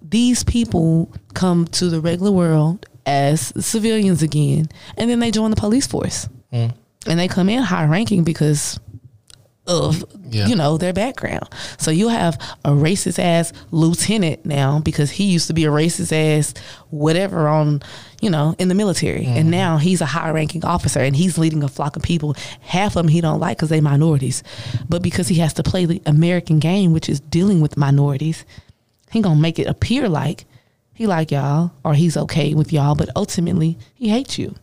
These 0.01 0.44
people 0.44 1.12
come 1.34 1.65
to 1.68 1.89
the 1.89 2.01
regular 2.01 2.32
world 2.32 2.86
as 3.06 3.53
civilians 3.65 4.22
again, 4.22 4.68
and 4.98 5.10
then 5.10 5.20
they 5.20 5.32
join 5.32 5.50
the 5.51 5.56
police 5.56 5.88
force, 5.88 6.27
mm. 6.51 6.74
and 7.08 7.20
they 7.20 7.27
come 7.27 7.50
in 7.50 7.63
high 7.63 7.86
ranking 7.86 8.24
because 8.24 8.80
of 9.68 10.03
Yeah. 10.30 10.48
you 10.48 10.56
know 10.56 10.77
their 10.77 10.94
background. 10.94 11.48
So 11.77 11.91
you 11.91 12.08
have 12.10 12.38
a 12.65 12.72
racist 12.72 13.20
ass 13.20 13.53
lieutenant 13.70 14.46
now 14.46 14.80
because 14.80 15.12
he 15.12 15.25
used 15.25 15.48
to 15.48 15.53
be 15.53 15.65
a 15.65 15.70
racist 15.70 16.12
ass 16.12 16.53
whatever 16.89 17.48
on 17.48 17.82
you 18.22 18.30
know 18.30 18.56
in 18.58 18.70
the 18.70 18.75
military, 18.75 19.25
and 19.25 19.36
mm-hmm. 19.36 19.50
now 19.50 19.78
he's 19.78 20.00
a 20.00 20.06
high 20.06 20.30
ranking 20.30 20.63
officer 20.63 21.00
and 21.00 21.16
he's 21.16 21.38
leading 21.38 21.63
a 21.63 21.68
flock 21.68 21.96
of 21.96 22.04
people. 22.04 22.36
Half 22.62 22.96
of 22.96 23.04
them 23.04 23.08
he 23.10 23.20
don't 23.20 23.40
like 23.40 23.58
because 23.58 23.70
they 23.70 23.82
minorities, 23.82 24.44
but 24.88 25.01
because 25.01 25.28
he 25.28 25.36
has 25.36 25.54
to 25.56 25.63
play 25.63 25.86
the 25.86 26.01
American 26.06 26.60
game, 26.60 26.94
which 26.94 27.10
is 27.10 27.20
dealing 27.20 27.60
with 27.60 27.75
minorities, 27.75 28.46
he 29.12 29.22
gonna 29.22 29.40
make 29.40 29.60
it 29.60 29.68
appear 29.68 30.08
like 30.08 30.46
he 30.94 31.08
like 31.08 31.32
y'all 31.32 31.72
or 31.84 31.96
he's 31.96 32.16
okay 32.16 32.54
with 32.54 32.72
y'all, 32.72 32.96
but 32.96 33.10
ultimately 33.16 33.78
he 33.96 34.08
hates 34.08 34.38
you. 34.38 34.56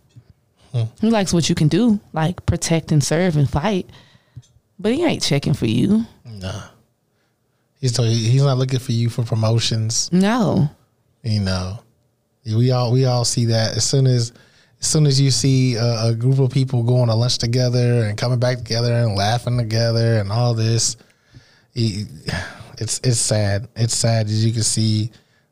Hmm. 0.73 0.85
He 1.01 1.11
likes 1.11 1.33
what 1.33 1.49
you 1.49 1.55
can 1.55 1.69
do, 1.69 2.01
like 2.13 2.47
protect 2.47 2.93
and 2.93 3.03
serve 3.03 3.37
and 3.37 3.51
fight. 3.51 3.91
But 4.79 4.93
he 4.93 5.05
ain't 5.05 5.23
checking 5.23 5.55
for 5.55 5.67
you. 5.67 6.05
Nah. 6.25 6.63
He's 7.81 7.97
he's 7.97 8.43
not 8.43 8.59
looking 8.59 8.79
for 8.79 8.93
you 8.93 9.09
for 9.09 9.25
promotions. 9.25 10.11
No. 10.13 10.71
You 11.23 11.41
know, 11.41 11.81
we 12.57 12.71
all 12.71 12.93
we 12.93 13.05
all 13.05 13.25
see 13.25 13.47
that 13.47 13.77
as 13.77 13.85
soon 13.85 14.07
as 14.07 14.33
as 14.81 14.87
soon 14.87 15.07
as 15.07 15.21
you 15.21 15.31
see 15.31 15.75
a, 15.75 16.07
a 16.11 16.15
group 16.15 16.39
of 16.39 16.51
people 16.51 16.83
going 16.85 17.09
to 17.09 17.15
lunch 17.15 17.39
together 17.39 18.05
and 18.05 18.17
coming 18.17 18.39
back 18.39 18.59
together 18.59 18.93
and 18.93 19.17
laughing 19.17 19.59
together 19.59 20.19
and 20.19 20.31
all 20.31 20.55
this, 20.55 20.97
it- 21.75 22.07
it's 22.81 23.01
it's 23.03 23.19
sad. 23.19 23.69
It's 23.75 23.95
sad 23.95 24.29
that 24.29 24.33
you 24.33 24.53
can 24.53 24.63
see 24.63 25.11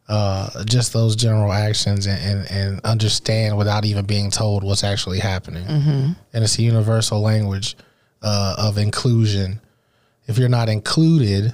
uh, 0.09 0.63
just 0.65 0.93
those 0.93 1.17
general 1.17 1.53
actions 1.53 2.07
and, 2.07 2.21
and, 2.21 2.51
and 2.53 2.81
understand 2.85 3.57
without 3.59 3.85
even 3.85 4.05
being 4.05 4.31
told 4.31 4.63
what's 4.63 4.85
actually 4.85 5.19
happening. 5.19 5.65
And 6.33 6.45
it's 6.45 6.57
a 6.61 6.63
universal 6.63 7.21
language 7.21 7.77
uh, 8.23 8.55
of 8.59 8.79
inclusion. 8.79 9.61
If 10.29 10.39
you're 10.39 10.49
not 10.49 10.69
included, 10.69 11.53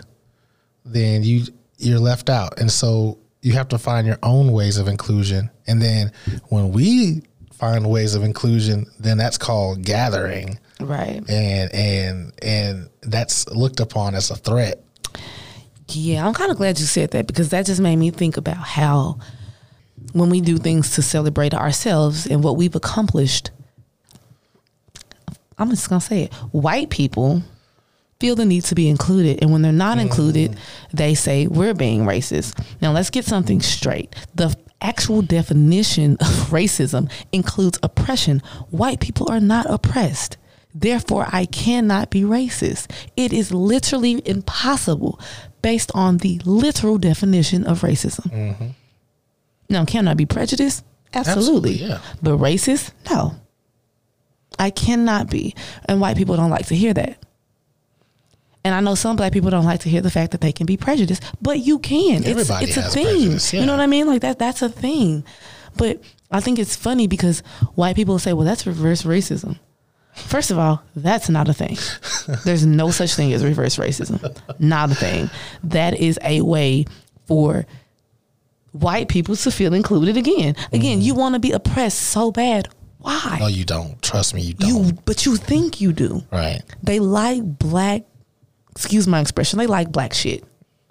then 0.84 1.22
you 1.22 1.44
you're 1.78 1.98
left 1.98 2.28
out 2.28 2.60
and 2.60 2.70
so 2.70 3.18
you 3.42 3.52
have 3.54 3.68
to 3.68 3.78
find 3.78 4.06
your 4.06 4.18
own 4.22 4.52
ways 4.52 4.78
of 4.78 4.88
inclusion 4.88 5.50
and 5.66 5.80
then 5.82 6.10
when 6.48 6.70
we 6.72 7.22
find 7.52 7.88
ways 7.90 8.14
of 8.14 8.22
inclusion 8.22 8.86
then 8.98 9.18
that's 9.18 9.38
called 9.38 9.82
gathering 9.82 10.58
Right. 10.80 11.22
and 11.28 11.72
and 11.74 12.32
and 12.42 12.88
that's 13.02 13.48
looked 13.50 13.80
upon 13.80 14.14
as 14.14 14.30
a 14.30 14.36
threat 14.36 14.82
Yeah, 15.88 16.26
I'm 16.26 16.34
kind 16.34 16.50
of 16.50 16.56
glad 16.56 16.78
you 16.80 16.86
said 16.86 17.10
that 17.10 17.26
because 17.26 17.50
that 17.50 17.66
just 17.66 17.80
made 17.80 17.96
me 17.96 18.10
think 18.10 18.36
about 18.36 18.56
how 18.56 19.18
when 20.12 20.30
we 20.30 20.40
do 20.40 20.56
things 20.58 20.94
to 20.96 21.02
celebrate 21.02 21.54
ourselves 21.54 22.26
and 22.26 22.42
what 22.42 22.56
we've 22.56 22.74
accomplished, 22.74 23.50
I'm 25.58 25.70
just 25.70 25.88
going 25.88 26.00
to 26.00 26.06
say 26.06 26.22
it. 26.24 26.32
White 26.52 26.90
people 26.90 27.42
feel 28.22 28.36
the 28.36 28.46
need 28.46 28.62
to 28.62 28.76
be 28.76 28.88
included. 28.88 29.42
And 29.42 29.50
when 29.50 29.62
they're 29.62 29.72
not 29.72 29.98
mm. 29.98 30.02
included, 30.02 30.56
they 30.92 31.12
say 31.12 31.48
we're 31.48 31.74
being 31.74 32.02
racist. 32.04 32.56
Now, 32.80 32.92
let's 32.92 33.10
get 33.10 33.24
something 33.24 33.60
straight. 33.60 34.14
The 34.36 34.56
actual 34.80 35.22
definition 35.22 36.12
of 36.20 36.28
racism 36.50 37.10
includes 37.32 37.80
oppression. 37.82 38.40
White 38.70 39.00
people 39.00 39.28
are 39.28 39.40
not 39.40 39.66
oppressed. 39.68 40.36
Therefore, 40.72 41.26
I 41.32 41.46
cannot 41.46 42.10
be 42.10 42.22
racist. 42.22 42.88
It 43.16 43.32
is 43.32 43.52
literally 43.52 44.22
impossible 44.24 45.18
based 45.60 45.90
on 45.92 46.18
the 46.18 46.40
literal 46.44 46.98
definition 46.98 47.66
of 47.66 47.80
racism. 47.80 48.30
Mm-hmm. 48.30 48.66
Now, 49.68 49.84
can 49.84 50.06
I 50.06 50.14
be 50.14 50.26
prejudiced? 50.26 50.84
Absolutely. 51.12 51.72
Absolutely, 51.72 51.88
yeah. 51.88 52.00
But 52.22 52.38
racist? 52.38 52.92
No. 53.10 53.34
I 54.60 54.70
cannot 54.70 55.28
be. 55.28 55.56
And 55.86 56.00
white 56.00 56.16
people 56.16 56.36
don't 56.36 56.50
like 56.50 56.66
to 56.66 56.76
hear 56.76 56.94
that. 56.94 57.18
And 58.64 58.74
I 58.74 58.80
know 58.80 58.94
some 58.94 59.16
black 59.16 59.32
people 59.32 59.50
don't 59.50 59.64
like 59.64 59.80
to 59.80 59.88
hear 59.88 60.00
the 60.00 60.10
fact 60.10 60.32
that 60.32 60.40
they 60.40 60.52
can 60.52 60.66
be 60.66 60.76
prejudiced, 60.76 61.22
but 61.40 61.58
you 61.58 61.78
can. 61.80 62.18
It's, 62.18 62.28
Everybody 62.28 62.66
it's 62.66 62.76
a 62.76 62.82
has 62.82 62.94
thing. 62.94 63.04
prejudice, 63.04 63.52
You 63.52 63.66
know 63.66 63.72
what 63.72 63.80
I 63.80 63.86
mean? 63.86 64.06
Like 64.06 64.20
that 64.22 64.38
that's 64.38 64.62
a 64.62 64.68
thing. 64.68 65.24
But 65.76 66.00
I 66.30 66.40
think 66.40 66.58
it's 66.58 66.76
funny 66.76 67.06
because 67.06 67.40
white 67.74 67.96
people 67.96 68.18
say, 68.18 68.32
well, 68.32 68.46
that's 68.46 68.66
reverse 68.66 69.02
racism. 69.02 69.58
First 70.14 70.50
of 70.50 70.58
all, 70.58 70.82
that's 70.94 71.28
not 71.28 71.48
a 71.48 71.54
thing. 71.54 71.76
There's 72.44 72.66
no 72.66 72.90
such 72.90 73.14
thing 73.14 73.32
as 73.32 73.42
reverse 73.42 73.76
racism. 73.76 74.36
Not 74.60 74.92
a 74.92 74.94
thing. 74.94 75.30
That 75.64 75.98
is 75.98 76.18
a 76.22 76.42
way 76.42 76.84
for 77.26 77.66
white 78.72 79.08
people 79.08 79.36
to 79.36 79.50
feel 79.50 79.72
included 79.74 80.16
again. 80.16 80.54
Again, 80.72 80.98
mm-hmm. 80.98 81.06
you 81.06 81.14
want 81.14 81.34
to 81.34 81.38
be 81.38 81.52
oppressed 81.52 81.98
so 81.98 82.30
bad. 82.30 82.68
Why? 82.98 83.38
no 83.40 83.48
you 83.48 83.64
don't 83.64 84.00
trust 84.00 84.32
me 84.32 84.42
you 84.42 84.54
don't 84.54 84.68
you 84.68 84.92
but 85.04 85.26
you 85.26 85.34
think 85.34 85.80
you 85.80 85.92
do. 85.92 86.22
right 86.30 86.62
They 86.84 87.00
like 87.00 87.42
black 87.58 88.04
excuse 88.72 89.06
my 89.06 89.20
expression, 89.20 89.58
they 89.58 89.66
like 89.66 89.92
black 89.92 90.12
shit. 90.12 90.44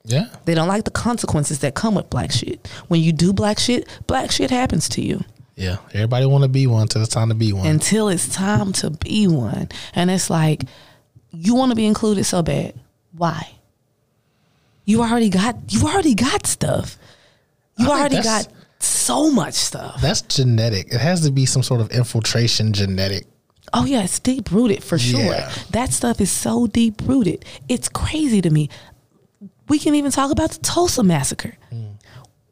yeah 0.05 0.27
They 0.45 0.53
don't 0.55 0.67
like 0.67 0.85
the 0.85 0.91
consequences 0.91 1.59
that 1.59 1.75
come 1.75 1.95
with 1.95 2.09
black 2.09 2.31
shit. 2.31 2.67
When 2.88 3.01
you 3.01 3.11
do 3.11 3.33
black 3.33 3.59
shit, 3.59 3.88
black 4.07 4.31
shit 4.31 4.50
happens 4.51 4.88
to 4.89 5.01
you 5.01 5.23
yeah 5.57 5.77
everybody 5.93 6.25
want 6.25 6.43
to 6.43 6.47
be 6.47 6.65
one 6.65 6.83
until 6.83 7.01
it's 7.01 7.13
time 7.13 7.27
to 7.27 7.35
be 7.35 7.51
one 7.51 7.67
until 7.67 8.07
it's 8.07 8.33
time 8.33 8.71
to 8.73 8.89
be 8.89 9.27
one. 9.27 9.67
And 9.93 10.09
it's 10.09 10.29
like 10.29 10.63
you 11.29 11.55
want 11.55 11.71
to 11.71 11.75
be 11.75 11.85
included 11.85 12.23
so 12.23 12.41
bad. 12.41 12.73
Why? 13.11 13.51
You 14.85 15.01
already 15.01 15.29
got 15.29 15.57
you 15.67 15.81
already 15.83 16.15
got 16.15 16.47
stuff. 16.47 16.97
You 17.77 17.91
I 17.91 18.00
already 18.00 18.21
got 18.21 18.47
so 18.79 19.29
much 19.29 19.53
stuff. 19.53 20.01
that's 20.01 20.21
genetic 20.23 20.88
it 20.91 21.00
has 21.00 21.21
to 21.21 21.31
be 21.31 21.45
some 21.45 21.61
sort 21.61 21.81
of 21.81 21.91
infiltration 21.91 22.73
genetic 22.73 23.25
Oh 23.74 23.86
yeah, 23.86 24.04
it's 24.04 24.20
deep 24.20 24.51
rooted 24.51 24.84
for 24.84 24.98
sure. 24.98 25.22
Yeah. 25.22 25.51
That 25.72 25.92
stuff 25.94 26.20
is 26.20 26.32
so 26.32 26.68
deep 26.68 27.01
rooted. 27.06 27.46
It's 27.70 27.88
crazy 27.90 28.42
to 28.42 28.50
me. 28.50 28.70
We 29.70 29.80
can 29.80 29.96
even 29.96 30.12
talk 30.12 30.32
about 30.32 30.51
the 30.51 30.60
Tulsa 30.60 31.04
massacre. 31.04 31.58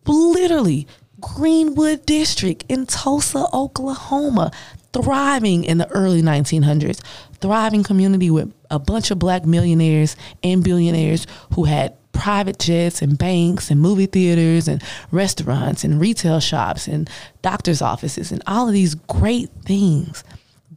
Literally, 0.06 0.88
Greenwood 1.20 2.06
District 2.06 2.64
in 2.70 2.86
Tulsa, 2.86 3.48
Oklahoma, 3.54 4.52
thriving 4.94 5.64
in 5.66 5.78
the 5.78 5.88
early 5.92 6.22
1900s, 6.22 7.02
thriving 7.42 7.84
community 7.84 8.32
with 8.32 8.54
a 8.72 8.80
bunch 8.80 9.12
of 9.12 9.20
black 9.20 9.46
millionaires 9.46 10.16
and 10.42 10.64
billionaires 10.64 11.28
who 11.54 11.66
had 11.66 11.96
private 12.12 12.60
jets 12.60 13.02
and 13.02 13.18
banks 13.18 13.70
and 13.70 13.80
movie 13.80 14.06
theaters 14.06 14.68
and 14.68 14.82
restaurants 15.12 15.84
and 15.84 16.02
retail 16.02 16.40
shops 16.40 16.88
and 16.88 17.10
doctors' 17.42 17.82
offices 17.82 18.32
and 18.32 18.42
all 18.48 18.68
of 18.68 18.74
these 18.74 18.96
great 18.96 19.50
things. 19.66 20.24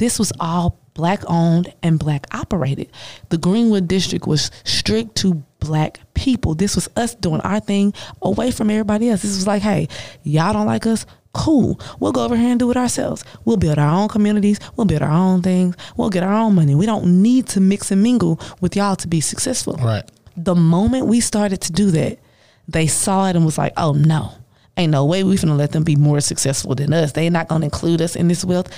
This 0.03 0.19
was 0.19 0.33
all 0.41 0.81
black 0.95 1.23
owned 1.29 1.73
and 1.81 1.97
black 1.97 2.27
operated. 2.35 2.91
The 3.29 3.39
Greenwood 3.39 3.87
District 3.87 4.27
was 4.27 4.51
strict 4.65 5.15
to 5.19 5.45
black 5.61 6.01
people. 6.15 6.57
This 6.57 6.75
was 6.75 6.89
us 6.97 7.15
doing 7.15 7.41
our 7.43 7.61
thing 7.61 7.95
away 8.21 8.51
from 8.51 8.69
everybody 8.69 9.11
else. 9.11 9.23
This 9.23 9.37
was 9.37 9.47
like, 9.47 9.63
hey, 9.63 9.87
y'all 10.25 10.55
don't 10.55 10.67
like 10.67 10.89
us? 10.89 11.07
Cool. 11.35 11.79
We'll 12.01 12.11
go 12.11 12.25
over 12.25 12.37
here 12.37 12.51
and 12.51 12.59
do 12.59 12.69
it 12.73 12.77
ourselves. 12.77 13.25
We'll 13.45 13.59
build 13.59 13.79
our 13.79 13.95
own 13.95 14.09
communities. 14.09 14.59
We'll 14.75 14.87
build 14.87 15.03
our 15.03 15.13
own 15.13 15.41
things. 15.41 15.77
We'll 15.97 16.11
get 16.11 16.25
our 16.25 16.35
own 16.35 16.57
money. 16.57 16.75
We 16.75 16.85
don't 16.85 17.23
need 17.23 17.47
to 17.51 17.61
mix 17.61 17.93
and 17.93 18.03
mingle 18.03 18.41
with 18.61 18.75
y'all 18.75 18.97
to 18.97 19.07
be 19.07 19.21
successful. 19.21 19.75
right 19.75 20.03
The 20.37 20.57
moment 20.57 21.07
we 21.07 21.21
started 21.21 21.61
to 21.61 21.71
do 21.71 21.93
that, 21.93 22.19
they 22.67 22.89
saw 22.89 23.29
it 23.29 23.37
and 23.37 23.45
was 23.45 23.57
like, 23.57 23.73
oh 23.77 23.93
no, 23.93 24.33
ain't 24.77 24.91
no 24.91 25.05
way 25.05 25.23
we 25.23 25.37
finna 25.37 25.57
let 25.57 25.71
them 25.71 25.85
be 25.85 25.95
more 25.95 26.21
successful 26.21 26.75
than 26.75 26.93
us. 26.93 27.13
They 27.13 27.31
not 27.31 27.47
gonna 27.47 27.67
include 27.67 28.03
us 28.03 28.17
in 28.17 28.27
this 28.27 28.45
wealth. 28.45 28.69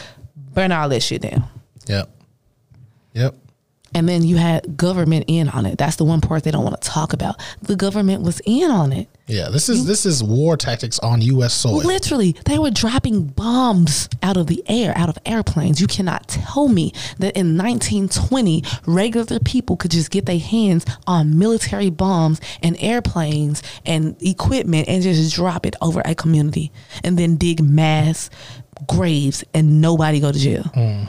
Burn 0.54 0.73
all 0.73 0.88
that 0.88 1.02
shit 1.02 1.23
down. 1.23 1.44
Yep. 1.87 2.11
Yep. 3.12 3.34
And 3.96 4.08
then 4.08 4.25
you 4.25 4.37
had 4.37 4.76
government 4.76 5.26
in 5.28 5.49
on 5.49 5.66
it. 5.66 5.78
That's 5.78 5.96
the 5.96 6.04
one 6.04 6.20
part 6.20 6.42
they 6.42 6.50
don't 6.50 6.64
want 6.64 6.80
to 6.80 6.88
talk 6.88 7.12
about. 7.12 7.40
The 7.62 7.76
government 7.76 8.23
was 8.23 8.40
in 8.44 8.68
on 8.68 8.92
it. 8.92 9.08
Yeah. 9.28 9.50
This 9.50 9.68
is 9.68 9.87
this 9.87 10.04
is 10.04 10.23
war 10.23 10.56
tactics 10.56 10.99
on 10.99 11.23
U.S. 11.23 11.54
soil. 11.54 11.76
Literally, 11.76 12.34
they 12.44 12.58
were 12.58 12.73
dropping 12.73 13.26
bombs 13.28 14.08
out 14.20 14.37
of 14.37 14.49
the 14.49 14.64
air, 14.66 14.92
out 14.96 15.08
of 15.08 15.16
airplanes. 15.25 15.80
You 15.80 15.87
cannot 15.87 16.26
tell 16.26 16.66
me 16.66 16.92
that 17.18 17.37
in 17.37 17.56
1920, 17.56 18.64
regular 18.84 19.38
people 19.38 19.76
could 19.76 19.92
just 19.92 20.11
get 20.11 20.26
their 20.26 20.40
hands 20.40 20.84
on 21.06 21.38
military 21.38 21.90
bombs 21.90 22.40
and 22.62 22.76
airplanes 22.80 23.62
and 23.87 24.20
equipment 24.20 24.88
and 24.88 25.04
just 25.04 25.34
drop 25.37 25.64
it 25.66 25.76
over 25.80 26.02
a 26.04 26.16
community 26.16 26.73
and 27.04 27.16
then 27.16 27.37
dig 27.37 27.62
mass 27.62 28.28
graves 28.86 29.44
and 29.54 29.80
nobody 29.80 30.20
go 30.20 30.32
to 30.32 30.38
jail. 30.38 30.64
Mm. 30.74 31.08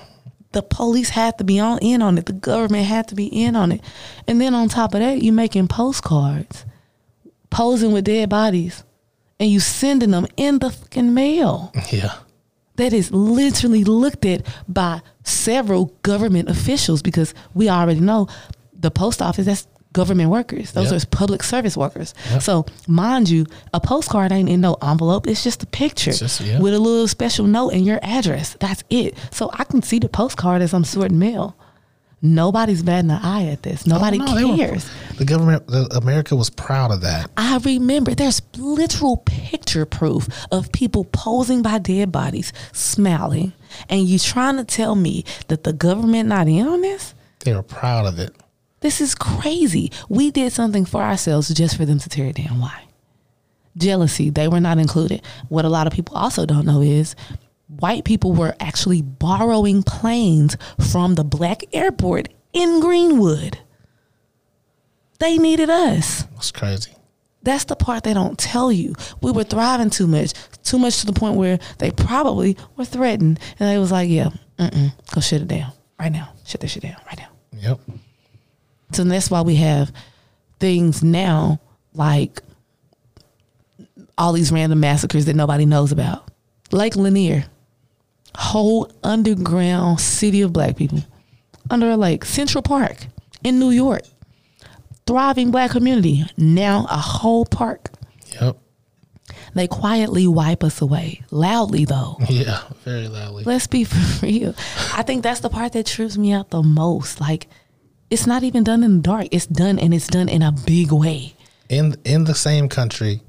The 0.51 0.61
police 0.61 1.09
had 1.09 1.37
to 1.39 1.43
be 1.43 1.59
on 1.59 1.79
in 1.79 2.01
on 2.01 2.17
it. 2.17 2.25
The 2.27 2.33
government 2.33 2.85
had 2.85 3.09
to 3.09 3.15
be 3.15 3.25
in 3.25 3.55
on 3.55 3.73
it. 3.73 3.81
And 4.27 4.39
then 4.39 4.53
on 4.53 4.69
top 4.69 4.93
of 4.93 5.01
that, 5.01 5.21
you 5.21 5.31
making 5.31 5.67
postcards, 5.67 6.65
posing 7.49 7.91
with 7.91 8.05
dead 8.05 8.29
bodies, 8.29 8.83
and 9.39 9.49
you 9.49 9.59
sending 9.59 10.11
them 10.11 10.27
in 10.37 10.59
the 10.59 10.71
fucking 10.71 11.13
mail. 11.13 11.73
Yeah. 11.91 12.13
That 12.77 12.93
is 12.93 13.11
literally 13.11 13.83
looked 13.83 14.25
at 14.25 14.45
by 14.67 15.01
several 15.23 15.93
government 16.03 16.49
officials 16.49 17.01
because 17.01 17.33
we 17.53 17.69
already 17.69 17.99
know 17.99 18.27
the 18.73 18.91
post 18.91 19.21
office 19.21 19.45
that's 19.45 19.67
government 19.95 20.29
workers. 20.29 20.71
Those 20.71 20.91
Yep. 20.91 21.01
are 21.01 21.05
public 21.07 21.41
service 21.43 21.75
workers. 21.77 22.13
Yep. 22.31 22.41
So 22.41 22.65
mind 22.87 23.29
you, 23.29 23.45
a 23.73 23.79
postcard 23.79 24.31
ain't 24.31 24.49
in 24.49 24.61
no 24.61 24.75
envelope. 24.81 25.25
It's 25.27 25.43
just 25.43 25.63
a 25.63 25.65
picture 25.67 26.11
just- 26.11 26.41
yeah. 26.41 26.59
with 26.59 26.73
a 26.73 26.79
little 26.79 27.07
special 27.07 27.45
note 27.47 27.69
and 27.73 27.83
your 27.85 27.99
address. 28.03 28.55
That's 28.59 28.83
it. 28.89 29.15
So 29.31 29.49
I 29.53 29.63
can 29.63 29.81
see 29.81 29.99
the 29.99 30.09
postcard 30.09 30.61
as 30.61 30.73
I'm 30.73 30.83
sorting 30.83 31.17
mail. 31.17 31.55
Nobody's 32.21 32.81
batting 32.81 33.11
an 33.11 33.19
eye 33.21 33.45
at 33.47 33.61
this. 33.63 33.85
Nobody 33.85 34.19
Oh, 34.19 34.25
no, 34.25 34.35
they 34.35 34.45
were- 34.45 34.55
cares. 34.57 34.85
the 35.17 35.25
government, 35.25 35.67
the, 35.67 35.85
America 35.95 36.35
was 36.35 36.49
proud 36.49 36.89
of 36.91 37.01
that. 37.01 37.29
I 37.37 37.57
remember 37.57 38.15
there's 38.15 38.41
literal 38.57 39.17
picture 39.17 39.85
proof 39.85 40.27
of 40.51 40.71
people 40.71 41.03
posing 41.05 41.61
by 41.61 41.77
dead 41.77 42.11
bodies, 42.11 42.51
smiling, 42.73 43.53
and 43.89 44.07
you 44.07 44.17
trying 44.17 44.57
to 44.57 44.63
tell 44.63 44.95
me 44.95 45.23
that 45.49 45.63
the 45.65 45.73
government 45.73 46.27
not 46.29 46.47
in 46.47 46.67
on 46.67 46.81
this? 46.81 47.13
They 47.41 47.53
were 47.53 47.61
proud 47.61 48.05
of 48.07 48.17
it. 48.17 48.33
This 48.85 49.01
is 49.01 49.15
crazy. 49.15 49.91
We 50.09 50.29
did 50.29 50.53
something 50.53 50.85
for 50.85 51.01
ourselves 51.01 51.49
just 51.49 51.75
for 51.75 51.85
them 51.85 51.97
to 51.97 52.07
tear 52.07 52.27
it 52.27 52.35
down. 52.35 52.59
Why? 52.59 52.83
Jealousy. 53.75 54.29
They 54.29 54.47
were 54.47 54.59
not 54.59 54.77
included. 54.77 55.23
What 55.49 55.65
a 55.65 55.69
lot 55.69 55.87
of 55.87 55.93
people 55.93 56.15
also 56.15 56.45
don't 56.45 56.67
know 56.67 56.83
is 56.83 57.15
white 57.65 58.03
people 58.03 58.33
were 58.33 58.53
actually 58.59 59.01
borrowing 59.01 59.81
planes 59.81 60.55
from 60.91 61.15
the 61.15 61.23
black 61.23 61.63
airport 61.73 62.29
in 62.53 62.79
Greenwood. 62.79 63.57
They 65.17 65.39
needed 65.39 65.71
us. 65.71 66.25
That's 66.35 66.51
crazy. 66.51 66.93
That's 67.41 67.63
the 67.63 67.75
part 67.75 68.03
they 68.03 68.13
don't 68.13 68.37
tell 68.37 68.71
you. 68.71 68.93
We 69.19 69.31
were 69.31 69.45
thriving 69.45 69.89
too 69.89 70.05
much, 70.05 70.33
too 70.61 70.77
much 70.77 70.99
to 70.99 71.07
the 71.07 71.13
point 71.13 71.37
where 71.37 71.57
they 71.79 71.89
probably 71.89 72.55
were 72.77 72.85
threatened, 72.85 73.39
and 73.57 73.67
they 73.67 73.79
was 73.79 73.91
like, 73.91 74.11
"Yeah, 74.11 74.29
mm-mm, 74.59 74.93
go 75.11 75.21
shut 75.21 75.41
it 75.41 75.47
down 75.47 75.73
right 75.99 76.11
now. 76.11 76.33
Shut 76.45 76.61
this 76.61 76.69
shit 76.69 76.83
down 76.83 76.97
right 77.07 77.17
now." 77.17 77.29
Yep. 77.51 77.79
So 78.91 79.03
that's 79.03 79.29
why 79.31 79.41
we 79.41 79.55
have 79.55 79.91
things 80.59 81.03
now 81.03 81.59
like 81.93 82.41
all 84.17 84.33
these 84.33 84.51
random 84.51 84.79
massacres 84.79 85.25
that 85.25 85.35
nobody 85.35 85.65
knows 85.65 85.91
about. 85.91 86.29
Lake 86.71 86.95
Lanier, 86.95 87.45
whole 88.35 88.91
underground 89.03 89.99
city 89.99 90.41
of 90.41 90.53
black 90.53 90.75
people 90.77 90.99
under 91.69 91.89
a 91.89 91.97
lake, 91.97 92.25
Central 92.25 92.61
Park 92.61 93.07
in 93.43 93.59
New 93.59 93.71
York, 93.71 94.03
thriving 95.07 95.51
black 95.51 95.71
community. 95.71 96.25
Now 96.37 96.85
a 96.89 96.97
whole 96.97 97.45
park. 97.45 97.89
Yep. 98.39 98.57
They 99.53 99.67
quietly 99.67 100.27
wipe 100.27 100.63
us 100.63 100.81
away, 100.81 101.21
loudly 101.31 101.85
though. 101.85 102.17
Yeah. 102.29 102.61
Very 102.83 103.07
loudly. 103.07 103.43
Let's 103.45 103.67
be 103.67 103.83
for 103.85 104.25
real. 104.25 104.53
I 104.93 105.03
think 105.03 105.23
that's 105.23 105.39
the 105.39 105.49
part 105.49 105.73
that 105.73 105.85
trips 105.85 106.17
me 106.17 106.31
out 106.33 106.49
the 106.49 106.61
most. 106.61 107.21
Like, 107.21 107.47
it's 108.09 108.27
not 108.27 108.43
even 108.43 108.63
done 108.63 108.83
in 108.83 108.97
the 108.97 109.01
dark. 109.01 109.27
It's 109.31 109.47
done 109.47 109.79
and 109.79 109.93
it's 109.93 110.07
done 110.07 110.29
in 110.29 110.41
a 110.41 110.51
big 110.51 110.91
way. 110.91 111.33
in 111.69 111.95
in 112.05 112.23
the 112.23 112.35
same 112.35 112.69
country 112.69 113.21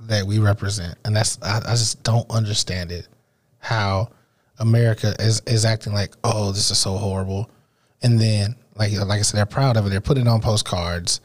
that 0.00 0.24
we 0.24 0.38
represent, 0.38 0.96
and 1.04 1.14
that's 1.16 1.38
I, 1.42 1.58
I 1.58 1.72
just 1.72 2.02
don't 2.02 2.28
understand 2.30 2.92
it. 2.92 3.08
How 3.58 4.10
America 4.58 5.14
is 5.18 5.42
is 5.46 5.64
acting 5.64 5.92
like, 5.92 6.14
oh, 6.24 6.52
this 6.52 6.70
is 6.70 6.78
so 6.78 6.96
horrible, 6.96 7.50
and 8.02 8.18
then 8.18 8.56
like 8.76 8.92
like 8.92 9.18
I 9.18 9.22
said, 9.22 9.38
they're 9.38 9.46
proud 9.46 9.76
of 9.76 9.86
it. 9.86 9.90
They're 9.90 10.00
putting 10.00 10.26
it 10.26 10.30
on 10.30 10.40
postcards. 10.40 11.20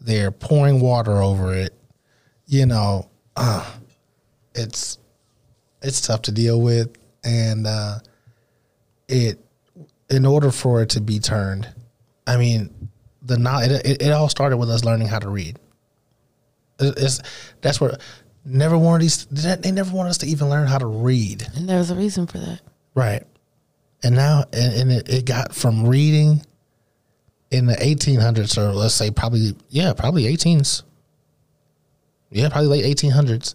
They're 0.00 0.30
pouring 0.30 0.80
water 0.80 1.22
over 1.22 1.54
it. 1.54 1.74
You 2.46 2.66
know, 2.66 3.08
uh, 3.36 3.68
it's 4.54 4.98
it's 5.82 6.00
tough 6.00 6.22
to 6.22 6.32
deal 6.32 6.60
with, 6.60 6.96
and 7.24 7.66
uh, 7.66 7.98
it 9.08 9.38
in 10.10 10.26
order 10.26 10.50
for 10.50 10.82
it 10.82 10.90
to 10.90 11.00
be 11.00 11.18
turned, 11.18 11.68
I 12.26 12.36
mean, 12.36 12.88
the 13.22 13.36
it, 13.64 13.86
it, 13.86 14.02
it 14.02 14.10
all 14.12 14.28
started 14.28 14.56
with 14.56 14.70
us 14.70 14.84
learning 14.84 15.08
how 15.08 15.18
to 15.18 15.28
read. 15.28 15.58
It- 16.78 16.94
It's 16.96 17.20
that's 17.60 17.80
where 17.80 17.96
never 18.44 18.78
wanted 18.78 19.02
these. 19.02 19.26
They 19.26 19.70
never 19.70 19.94
wanted 19.94 20.10
us 20.10 20.18
to 20.18 20.26
even 20.26 20.48
learn 20.48 20.66
how 20.66 20.78
to 20.78 20.86
read, 20.86 21.46
And 21.56 21.68
there 21.68 21.78
was 21.78 21.90
a 21.90 21.94
reason 21.96 22.26
for 22.26 22.38
that. 22.38 22.60
right? 22.94 23.22
And 24.02 24.14
now, 24.16 24.44
and, 24.52 24.72
and 24.74 24.92
it, 24.92 25.08
it 25.10 25.24
got 25.26 25.54
from 25.54 25.86
reading 25.86 26.42
in 27.50 27.66
the 27.66 27.74
1800s, 27.74 28.56
or 28.56 28.72
let's 28.72 28.94
say 28.94 29.10
probably 29.10 29.54
yeah, 29.68 29.92
probably 29.92 30.22
18s, 30.24 30.82
yeah, 32.30 32.48
probably 32.48 32.68
late 32.82 32.96
1800s, 32.96 33.54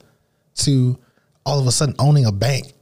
to 0.56 0.97
all 1.45 1.60
of 1.60 1.65
a 1.67 1.71
sudden 1.71 1.95
owning 1.97 2.25
a 2.25 2.32
bank 2.32 2.73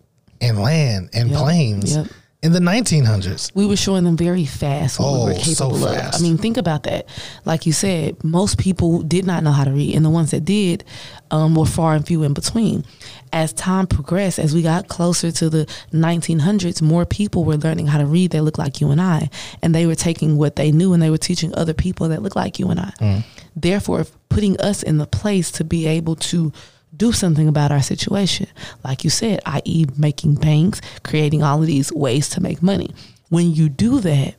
and 0.41 0.59
land 0.59 1.09
and 1.13 1.29
Yep, 1.29 1.39
planes 1.39 1.95
yep. 1.95 2.07
In 2.43 2.51
the 2.51 2.60
1900s. 2.60 3.51
We 3.56 3.65
were 3.65 3.75
showing 3.77 4.03
them 4.03 4.17
very 4.17 4.45
fast 4.45 4.99
what 4.99 5.12
we 5.13 5.19
Oh, 5.19 5.25
were 5.27 5.34
so 5.36 5.69
capable 5.69 5.88
of. 5.88 5.95
fast. 5.95 6.19
I 6.19 6.23
mean, 6.23 6.38
think 6.38 6.58
about 6.58 6.84
that. 6.84 7.08
Like 7.45 7.65
you 7.65 7.71
said, 7.73 8.21
most 8.23 8.58
people 8.60 9.01
did 9.01 9.25
not 9.25 9.43
know 9.43 9.51
how 9.51 9.63
to 9.63 9.71
read, 9.71 9.95
and 9.95 10.03
the 10.06 10.10
ones 10.10 10.32
that 10.32 10.43
did 10.45 10.84
um, 11.32 11.56
were 11.56 11.65
far 11.65 11.95
and 11.95 12.06
few 12.06 12.21
in 12.23 12.34
between. 12.34 12.84
As 13.32 13.53
time 13.53 13.88
progressed, 13.88 14.38
as 14.38 14.53
we 14.53 14.62
got 14.62 14.88
closer 14.89 15.32
to 15.32 15.49
the 15.49 15.65
1900s, 15.93 16.82
more 16.82 17.06
people 17.06 17.45
were 17.45 17.56
learning 17.58 17.88
how 17.88 17.97
to 17.97 18.06
read 18.06 18.32
They 18.32 18.41
looked 18.41 18.60
like 18.60 18.82
you 18.82 18.91
and 18.91 19.01
I, 19.01 19.29
and 19.62 19.73
they 19.73 19.86
were 19.88 19.95
taking 19.95 20.38
what 20.38 20.56
they 20.58 20.71
knew 20.71 20.93
and 20.93 21.01
they 21.01 21.10
were 21.10 21.17
teaching 21.17 21.53
other 21.56 21.73
people 21.73 22.10
that 22.10 22.21
looked 22.21 22.36
like 22.36 22.60
you 22.60 22.69
and 22.69 22.79
I. 22.79 23.23
Therefore, 23.56 24.06
putting 24.29 24.60
us 24.60 24.84
in 24.84 24.97
the 24.97 25.08
place 25.08 25.49
to 25.53 25.63
be 25.63 25.88
able 25.88 26.15
to 26.17 26.51
do 26.95 27.12
something 27.12 27.47
about 27.47 27.71
our 27.71 27.82
situation. 27.82 28.47
Like 28.84 29.03
you 29.03 29.10
said, 29.10 29.39
i.e., 29.45 29.86
making 29.97 30.36
banks, 30.36 30.82
creating 31.03 31.43
all 31.43 31.62
of 31.62 31.67
these 31.67 31.91
ways 31.91 32.29
to 32.29 32.41
make 32.41 32.62
money. 32.62 32.93
When 33.29 33.51
you 33.51 33.69
do 33.69 33.99
that, 34.01 34.36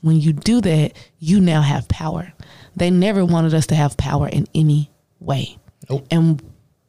when 0.00 0.20
you 0.20 0.32
do 0.32 0.60
that, 0.60 0.92
you 1.18 1.40
now 1.40 1.62
have 1.62 1.88
power. 1.88 2.32
They 2.74 2.90
never 2.90 3.24
wanted 3.24 3.54
us 3.54 3.66
to 3.68 3.74
have 3.74 3.96
power 3.96 4.28
in 4.28 4.46
any 4.54 4.90
way. 5.20 5.58
Nope. 5.88 6.06
And 6.10 6.42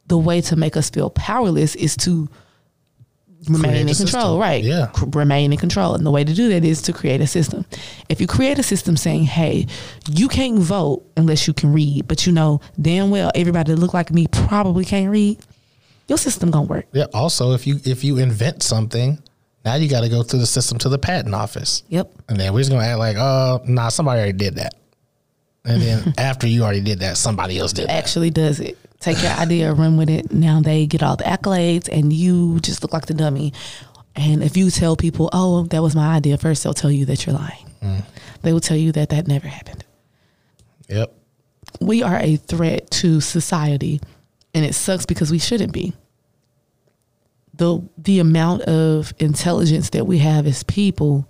the 0.08 0.18
way 0.18 0.40
to 0.42 0.56
make 0.56 0.76
us 0.76 0.90
feel 0.90 1.10
powerless 1.10 1.74
is 1.76 1.96
to 1.98 2.28
remain 3.48 3.88
in 3.88 3.94
control, 3.94 4.38
right? 4.38 4.62
Yeah. 4.62 4.90
C- 4.92 5.06
remain 5.12 5.52
in 5.52 5.58
control. 5.58 5.94
And 5.94 6.04
the 6.04 6.10
way 6.10 6.24
to 6.24 6.34
do 6.34 6.48
that 6.50 6.64
is 6.64 6.82
to 6.82 6.92
create 6.92 7.20
a 7.20 7.26
system. 7.26 7.64
If 8.08 8.20
you 8.20 8.26
create 8.26 8.58
a 8.58 8.62
system 8.62 8.96
saying, 8.96 9.24
hey, 9.24 9.66
you 10.08 10.28
can't 10.28 10.58
vote 10.58 11.04
unless 11.16 11.46
you 11.46 11.54
can 11.54 11.72
read, 11.72 12.08
but 12.08 12.26
you 12.26 12.32
know 12.32 12.60
damn 12.80 13.10
well 13.10 13.30
everybody 13.34 13.72
that 13.72 13.80
look 13.80 13.94
like 13.94 14.10
me 14.10 14.26
probably 14.28 14.84
can't 14.84 15.10
read, 15.10 15.38
your 16.08 16.18
system 16.18 16.50
gonna 16.50 16.66
work. 16.66 16.86
Yeah. 16.92 17.06
Also, 17.14 17.52
if 17.52 17.66
you 17.66 17.80
if 17.84 18.04
you 18.04 18.18
invent 18.18 18.62
something, 18.62 19.18
now 19.64 19.74
you 19.76 19.88
got 19.88 20.02
to 20.02 20.08
go 20.08 20.22
through 20.22 20.40
the 20.40 20.46
system 20.46 20.78
to 20.78 20.88
the 20.88 20.98
patent 20.98 21.34
office. 21.34 21.82
Yep. 21.88 22.10
And 22.28 22.38
then 22.38 22.52
we're 22.52 22.60
just 22.60 22.70
gonna 22.70 22.84
act 22.84 22.98
like, 22.98 23.16
oh, 23.18 23.62
nah, 23.66 23.88
somebody 23.88 24.20
already 24.20 24.36
did 24.36 24.56
that. 24.56 24.74
And 25.64 25.80
then 25.80 26.14
after 26.18 26.46
you 26.46 26.62
already 26.62 26.82
did 26.82 27.00
that, 27.00 27.16
somebody 27.16 27.58
else 27.58 27.72
did 27.72 27.88
that. 27.88 27.92
Actually 27.92 28.30
does 28.30 28.60
it. 28.60 28.78
Take 29.04 29.22
your 29.22 29.32
idea, 29.32 29.70
run 29.74 29.98
with 29.98 30.08
it. 30.08 30.32
Now 30.32 30.62
they 30.62 30.86
get 30.86 31.02
all 31.02 31.16
the 31.16 31.24
accolades 31.24 31.90
and 31.92 32.10
you 32.10 32.58
just 32.60 32.82
look 32.82 32.94
like 32.94 33.04
the 33.04 33.12
dummy. 33.12 33.52
And 34.16 34.42
if 34.42 34.56
you 34.56 34.70
tell 34.70 34.96
people, 34.96 35.28
oh, 35.34 35.64
that 35.64 35.82
was 35.82 35.94
my 35.94 36.16
idea, 36.16 36.38
first 36.38 36.62
they'll 36.62 36.72
tell 36.72 36.90
you 36.90 37.04
that 37.04 37.26
you're 37.26 37.34
lying. 37.34 37.66
Mm. 37.82 38.02
They 38.40 38.54
will 38.54 38.60
tell 38.60 38.78
you 38.78 38.92
that 38.92 39.10
that 39.10 39.26
never 39.26 39.46
happened. 39.46 39.84
Yep. 40.88 41.14
we 41.80 42.02
are 42.02 42.18
a 42.18 42.36
threat 42.36 42.90
to 42.92 43.20
society 43.20 44.00
and 44.54 44.64
it 44.64 44.74
sucks 44.74 45.04
because 45.04 45.30
we 45.30 45.38
shouldn't 45.38 45.72
be 45.72 45.92
the 47.54 47.80
the 47.96 48.20
amount 48.20 48.62
of 48.62 49.12
intelligence 49.18 49.90
that 49.90 50.06
we 50.06 50.18
have 50.18 50.46
as 50.46 50.62
people 50.64 51.28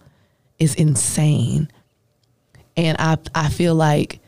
is 0.59 0.75
insane 0.75 1.71
and 2.77 2.97
i 2.99 3.17
i 3.35 3.49
feel 3.49 3.75
like 3.75 4.21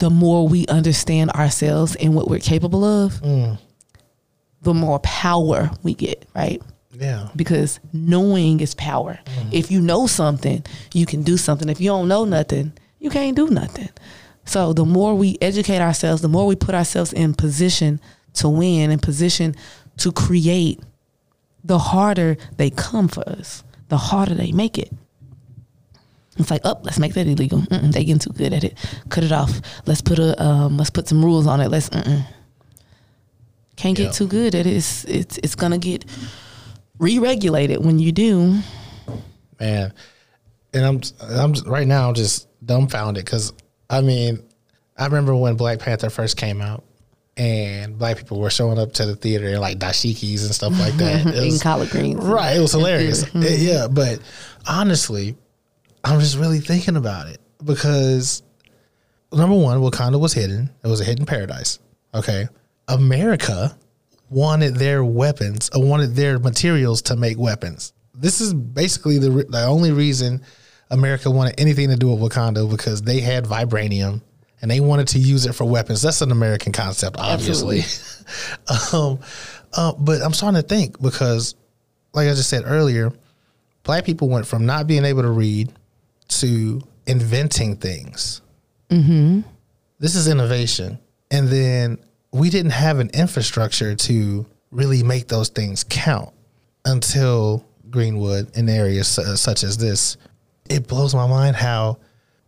the 0.00 0.10
more 0.10 0.48
we 0.48 0.66
understand 0.66 1.30
ourselves 1.30 1.94
and 1.96 2.14
what 2.14 2.28
we're 2.28 2.40
capable 2.40 2.84
of 2.84 3.20
mm. 3.22 3.56
the 4.62 4.74
more 4.74 4.98
power 5.00 5.70
we 5.82 5.94
get 5.94 6.26
right 6.34 6.60
Yeah. 6.92 7.28
because 7.36 7.80
knowing 7.92 8.60
is 8.60 8.74
power. 8.74 9.18
Mm. 9.24 9.52
If 9.52 9.70
you 9.70 9.80
know 9.80 10.06
something, 10.06 10.64
you 10.92 11.06
can 11.06 11.22
do 11.22 11.36
something. 11.36 11.68
If 11.68 11.80
you 11.80 11.88
don't 11.90 12.08
know 12.08 12.24
nothing, 12.24 12.72
you 12.98 13.08
can't 13.10 13.36
do 13.36 13.48
nothing. 13.48 13.88
So 14.44 14.72
the 14.72 14.84
more 14.84 15.14
we 15.14 15.38
educate 15.40 15.80
ourselves, 15.80 16.20
the 16.22 16.28
more 16.28 16.46
we 16.46 16.56
put 16.56 16.74
ourselves 16.74 17.12
in 17.12 17.34
position 17.34 18.00
to 18.34 18.48
win, 18.48 18.90
and 18.90 19.00
position 19.02 19.54
to 19.98 20.12
create, 20.12 20.80
the 21.64 21.78
harder 21.78 22.36
they 22.56 22.70
come 22.70 23.08
for 23.08 23.28
us, 23.28 23.62
the 23.88 23.96
harder 23.96 24.34
they 24.34 24.52
make 24.52 24.78
it. 24.78 24.90
It's 26.40 26.50
like, 26.50 26.62
oh, 26.64 26.78
let's 26.82 26.98
make 26.98 27.14
that 27.14 27.26
illegal. 27.26 27.60
Mm-mm, 27.60 27.92
they 27.92 28.04
getting 28.04 28.18
too 28.18 28.32
good 28.32 28.52
at 28.52 28.64
it. 28.64 28.76
Cut 29.08 29.24
it 29.24 29.32
off. 29.32 29.60
Let's 29.86 30.00
put 30.00 30.18
a 30.18 30.40
um, 30.42 30.76
let's 30.76 30.90
put 30.90 31.06
some 31.08 31.24
rules 31.24 31.46
on 31.46 31.60
it. 31.60 31.68
Let's 31.68 31.88
mm-mm. 31.90 32.24
can't 33.76 33.96
get 33.96 34.04
Yeah. 34.04 34.10
too 34.10 34.26
good 34.26 34.54
at 34.54 34.66
it. 34.66 34.72
It's 34.76 35.04
it's 35.04 35.38
it's 35.38 35.54
gonna 35.54 35.78
get 35.78 36.04
re-regulated 36.98 37.84
when 37.84 37.98
you 37.98 38.12
do. 38.12 38.58
man. 39.58 39.92
And 40.72 40.84
I'm 40.84 41.00
I'm 41.20 41.52
right 41.66 41.86
now 41.86 42.08
I'm 42.08 42.14
just 42.14 42.46
dumbfounded 42.64 43.24
because 43.24 43.52
I 43.88 44.00
mean 44.02 44.40
I 44.96 45.06
remember 45.06 45.34
when 45.34 45.56
Black 45.56 45.78
Panther 45.80 46.10
first 46.10 46.36
came 46.36 46.60
out 46.60 46.84
and 47.36 47.98
black 47.98 48.18
people 48.18 48.38
were 48.40 48.50
showing 48.50 48.78
up 48.78 48.92
to 48.94 49.06
the 49.06 49.16
theater 49.16 49.48
in 49.48 49.60
like 49.60 49.78
dashikis 49.78 50.44
and 50.44 50.54
stuff 50.54 50.78
like 50.78 50.94
that. 50.94 51.26
It 51.34 51.52
in 51.54 51.58
collard 51.58 51.90
greens. 51.90 52.22
right, 52.22 52.56
it 52.56 52.60
was 52.60 52.72
hilarious. 52.72 53.24
theater. 53.24 53.48
Uh, 53.48 53.50
yeah, 53.56 53.88
but 53.90 54.20
honestly, 54.68 55.36
I'm 56.04 56.20
just 56.20 56.38
really 56.38 56.60
thinking 56.60 56.96
about 56.96 57.28
it 57.28 57.40
because 57.64 58.42
number 59.32 59.56
one, 59.56 59.78
Wakanda 59.78 60.18
was 60.20 60.32
hidden. 60.32 60.70
It 60.82 60.88
was 60.88 61.00
a 61.00 61.04
hidden 61.04 61.26
paradise. 61.26 61.78
Okay, 62.14 62.48
America 62.88 63.76
wanted 64.30 64.76
their 64.76 65.04
weapons, 65.04 65.70
uh, 65.74 65.80
wanted 65.80 66.14
their 66.14 66.38
materials 66.38 67.02
to 67.02 67.16
make 67.16 67.38
weapons. 67.38 67.92
This 68.14 68.40
is 68.40 68.52
basically 68.54 69.18
the 69.18 69.30
re- 69.30 69.44
the 69.48 69.64
only 69.64 69.92
reason 69.92 70.42
America 70.90 71.30
wanted 71.30 71.58
anything 71.58 71.88
to 71.88 71.96
do 71.96 72.10
with 72.10 72.32
Wakanda 72.32 72.68
because 72.68 73.02
they 73.02 73.20
had 73.20 73.44
vibranium 73.44 74.22
and 74.60 74.70
they 74.70 74.80
wanted 74.80 75.08
to 75.08 75.18
use 75.18 75.46
it 75.46 75.54
for 75.54 75.64
weapons. 75.64 76.02
That's 76.02 76.20
an 76.20 76.32
American 76.32 76.72
concept, 76.72 77.16
obviously. 77.18 77.82
um, 78.92 79.20
uh, 79.72 79.92
but 79.98 80.20
I'm 80.22 80.32
starting 80.32 80.60
to 80.60 80.66
think 80.66 81.00
because, 81.00 81.54
like 82.12 82.28
I 82.28 82.32
just 82.32 82.50
said 82.50 82.64
earlier, 82.66 83.12
black 83.84 84.04
people 84.04 84.28
went 84.28 84.46
from 84.46 84.66
not 84.66 84.86
being 84.86 85.04
able 85.04 85.22
to 85.22 85.30
read 85.30 85.72
to 86.30 86.80
inventing 87.06 87.76
things. 87.76 88.40
Mm-hmm. 88.88 89.40
This 89.98 90.14
is 90.14 90.28
innovation. 90.28 90.98
And 91.30 91.48
then 91.48 91.98
we 92.32 92.50
didn't 92.50 92.72
have 92.72 92.98
an 92.98 93.10
infrastructure 93.12 93.94
to 93.94 94.46
really 94.70 95.02
make 95.02 95.28
those 95.28 95.48
things 95.48 95.84
count 95.88 96.30
until 96.84 97.64
Greenwood 97.90 98.56
in 98.56 98.68
areas 98.68 99.08
su- 99.08 99.36
such 99.36 99.62
as 99.62 99.76
this. 99.76 100.16
It 100.68 100.86
blows 100.86 101.14
my 101.14 101.26
mind 101.26 101.56
how 101.56 101.98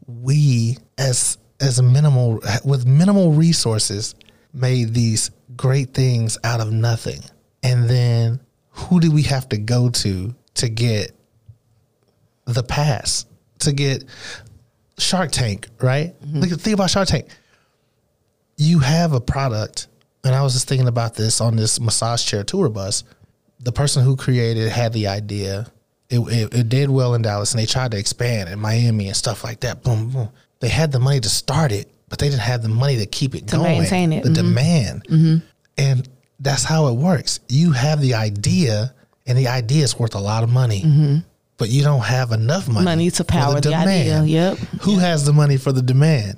we, 0.07 0.79
as 0.99 1.39
as 1.61 1.81
minimal 1.81 2.41
with 2.65 2.87
minimal 2.87 3.33
resources, 3.33 4.15
made 4.53 4.95
these 4.95 5.31
great 5.57 5.95
things 5.95 6.39
out 6.45 6.61
of 6.61 6.73
nothing. 6.73 7.21
And 7.63 7.89
then 7.89 8.41
who 8.71 9.01
do 9.01 9.11
we 9.13 9.23
have 9.23 9.49
to 9.51 9.59
go 9.59 9.91
to 9.91 10.35
to 10.55 10.69
get 10.69 11.13
the 12.47 12.63
pass 12.63 13.27
to 13.63 13.73
get 13.73 14.05
Shark 14.99 15.31
Tank, 15.33 15.69
right? 15.81 16.15
Mm-hmm. 16.23 16.41
Look, 16.41 16.61
think 16.61 16.75
about 16.75 16.91
Shark 16.91 17.09
Tank. 17.09 17.27
You 18.57 18.79
have 18.81 19.13
a 19.13 19.21
product, 19.21 19.89
and 20.25 20.35
I 20.35 20.43
was 20.43 20.53
just 20.53 20.69
thinking 20.69 20.89
about 20.89 21.15
this 21.15 21.41
on 21.41 21.57
this 21.57 21.81
massage 21.81 22.25
chair 22.25 22.45
tour 22.45 22.69
bus. 22.69 23.05
The 23.61 23.73
person 23.73 24.05
who 24.05 24.17
created 24.17 24.69
had 24.71 24.93
the 24.93 25.07
idea. 25.09 25.67
It, 26.11 26.19
it, 26.21 26.55
it 26.55 26.69
did 26.69 26.91
well 26.91 27.15
in 27.15 27.23
Dallas, 27.23 27.53
and 27.53 27.61
they 27.61 27.67
tried 27.67 27.93
to 27.93 27.99
expand 27.99 28.51
in 28.51 28.59
Miami 28.59 29.07
and 29.09 29.17
stuff 29.17 29.43
like 29.45 29.61
that. 29.61 29.83
Boom, 29.83 30.11
boom. 30.11 30.29
They 30.61 30.69
had 30.69 30.93
the 30.93 30.99
money 31.01 31.21
to 31.21 31.29
start 31.29 31.73
it, 31.73 31.91
but 32.11 32.19
they 32.19 32.29
didn't 32.29 32.43
have 32.43 32.63
the 32.63 32.69
money 32.69 32.99
to 32.99 33.07
keep 33.07 33.35
it 33.35 33.49
To 33.49 33.57
going. 33.57 33.81
maintain 33.81 34.13
it. 34.13 34.23
The 34.23 34.29
Mhm. 34.29 34.35
demand, 34.35 35.05
mm-hmm. 35.09 35.37
and 35.79 36.09
that's 36.39 36.65
how 36.65 36.89
it 36.89 36.93
works. 36.97 37.41
You 37.49 37.73
have 37.73 38.01
the 38.03 38.15
idea, 38.15 38.95
and 39.27 39.39
the 39.39 39.49
idea 39.49 39.85
is 39.85 39.99
worth 39.99 40.15
a 40.15 40.21
lot 40.21 40.43
of 40.45 40.51
money, 40.51 40.83
mm-hmm. 40.83 41.17
But 41.63 41.71
you 41.71 41.85
don't 41.85 42.01
have 42.03 42.33
enough 42.33 42.67
money, 42.67 42.85
Money 42.85 43.09
to 43.13 43.23
power 43.23 43.61
the, 43.61 43.73
idea. 43.73 44.25
Yep. 44.25 44.59
Who 44.81 44.99
has 44.99 45.25
the 45.25 45.33
money 45.33 45.57
for 45.57 45.71
the 45.71 45.81
demand? 45.81 46.37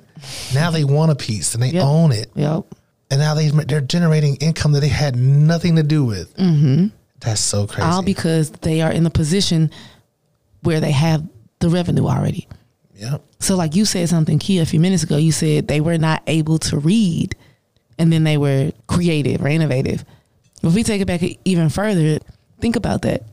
Now 0.53 0.69
they 0.69 0.83
want 0.83 1.11
a 1.11 1.15
piece 1.15 1.55
and 1.55 1.63
they 1.63 1.69
Yep. 1.71 1.83
own 1.83 2.11
it, 2.11 2.29
Yep. 2.35 2.65
and 3.09 3.19
now 3.19 3.33
they 3.33 3.49
they're 3.49 3.81
generating 3.81 4.35
income 4.35 4.73
that 4.73 4.81
they 4.81 4.87
had 4.89 5.15
nothing 5.15 5.77
to 5.77 5.83
do 5.83 6.05
with. 6.05 6.37
Mm-hmm. 6.37 6.89
That's 7.21 7.41
so 7.41 7.65
crazy. 7.65 7.89
All 7.89 8.03
because 8.03 8.51
they 8.51 8.81
are 8.83 8.91
in 8.91 9.03
the 9.03 9.09
position 9.09 9.71
where 10.61 10.79
they 10.79 10.91
have 10.91 11.23
the 11.59 11.69
revenue 11.69 12.05
already. 12.05 12.47
yep. 12.95 13.23
So, 13.39 13.55
like 13.55 13.75
you 13.75 13.83
said 13.85 14.07
something 14.07 14.37
key 14.37 14.59
a 14.59 14.65
few 14.67 14.79
minutes 14.79 15.01
ago, 15.01 15.17
you 15.17 15.31
said 15.31 15.67
they 15.67 15.81
were 15.81 15.97
not 15.97 16.21
able 16.27 16.59
to 16.59 16.77
read 16.77 17.35
and 17.97 18.13
then 18.13 18.23
they 18.25 18.37
were 18.37 18.71
creative 18.85 19.41
or 19.43 19.47
innovative. 19.47 20.05
If 20.61 20.75
we 20.75 20.83
take 20.83 21.01
it 21.01 21.07
back 21.07 21.23
even 21.45 21.69
further, 21.69 22.19
think 22.59 22.75
about 22.75 23.01
that. 23.01 23.23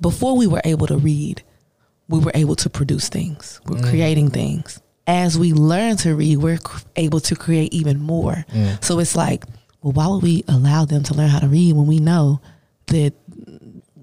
Before 0.00 0.36
we 0.36 0.46
were 0.46 0.60
able 0.64 0.86
to 0.86 0.96
read, 0.96 1.42
we 2.08 2.18
were 2.18 2.32
able 2.34 2.56
to 2.56 2.70
produce 2.70 3.08
things, 3.08 3.60
we're 3.66 3.78
mm. 3.78 3.88
creating 3.88 4.30
things. 4.30 4.80
As 5.06 5.38
we 5.38 5.52
learn 5.52 5.96
to 5.98 6.14
read, 6.14 6.38
we're 6.38 6.58
able 6.96 7.20
to 7.20 7.34
create 7.34 7.72
even 7.72 7.98
more. 8.00 8.44
Mm. 8.52 8.82
So 8.84 8.98
it's 9.00 9.16
like, 9.16 9.44
well, 9.82 9.92
why 9.92 10.06
would 10.06 10.22
we 10.22 10.44
allow 10.46 10.84
them 10.84 11.02
to 11.04 11.14
learn 11.14 11.28
how 11.28 11.40
to 11.40 11.48
read 11.48 11.74
when 11.74 11.86
we 11.86 11.98
know 11.98 12.40
that 12.86 13.14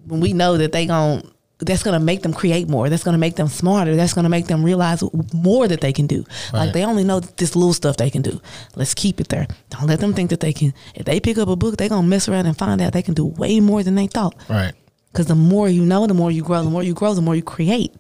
when 0.06 0.22
we 0.22 0.34
know 0.34 0.58
that 0.58 0.72
they 0.72 0.86
gon' 0.86 1.30
that's 1.60 1.82
gonna 1.82 2.00
make 2.00 2.22
them 2.22 2.34
create 2.34 2.70
more. 2.70 2.88
That's 2.90 3.04
gonna 3.04 3.18
make 3.18 3.36
them 3.36 3.48
smarter. 3.48 3.96
That's 3.96 4.13
gonna 4.13 4.30
make 4.30 4.46
them 4.46 4.63
realize 4.63 5.04
more 5.34 5.68
that 5.68 5.82
they 5.82 5.92
can 5.92 6.06
do. 6.08 6.24
Like 6.54 6.74
they 6.74 6.86
only 6.86 7.04
know 7.04 7.20
this 7.20 7.56
little 7.56 7.74
stuff 7.74 7.98
they 7.98 8.10
can 8.10 8.22
do. 8.22 8.40
Let's 8.76 8.94
keep 8.94 9.20
it 9.20 9.30
there. 9.30 9.48
Don't 9.70 9.88
let 9.88 10.00
them 10.00 10.13
think 10.13 10.30
that 10.30 10.40
they 10.40 10.54
can. 10.54 10.74
If 10.94 11.06
they 11.06 11.20
pick 11.20 11.38
up 11.38 11.50
a 11.50 11.56
book, 11.56 11.78
they're 11.78 11.90
gonna 11.90 12.08
mess 12.08 12.30
around 12.30 12.46
and 12.46 12.58
find 12.58 12.82
out 12.82 12.94
they 12.94 13.02
can 13.02 13.16
do 13.16 13.26
way 13.26 13.60
more 13.60 13.82
than 13.84 13.96
they 13.96 14.08
thought. 14.08 14.36
Right. 14.50 14.74
Because 15.12 15.28
the 15.28 15.36
more 15.36 15.67
you 15.70 15.84
know, 15.84 16.06
the 16.08 16.13
more 16.13 16.32
you 16.32 16.43
grow. 16.43 16.63
The 16.63 16.70
more 16.70 16.84
you 16.84 16.93
grow, 16.93 17.13
the 17.13 17.22
more 17.22 17.36
you 17.36 17.41
create. 17.43 17.93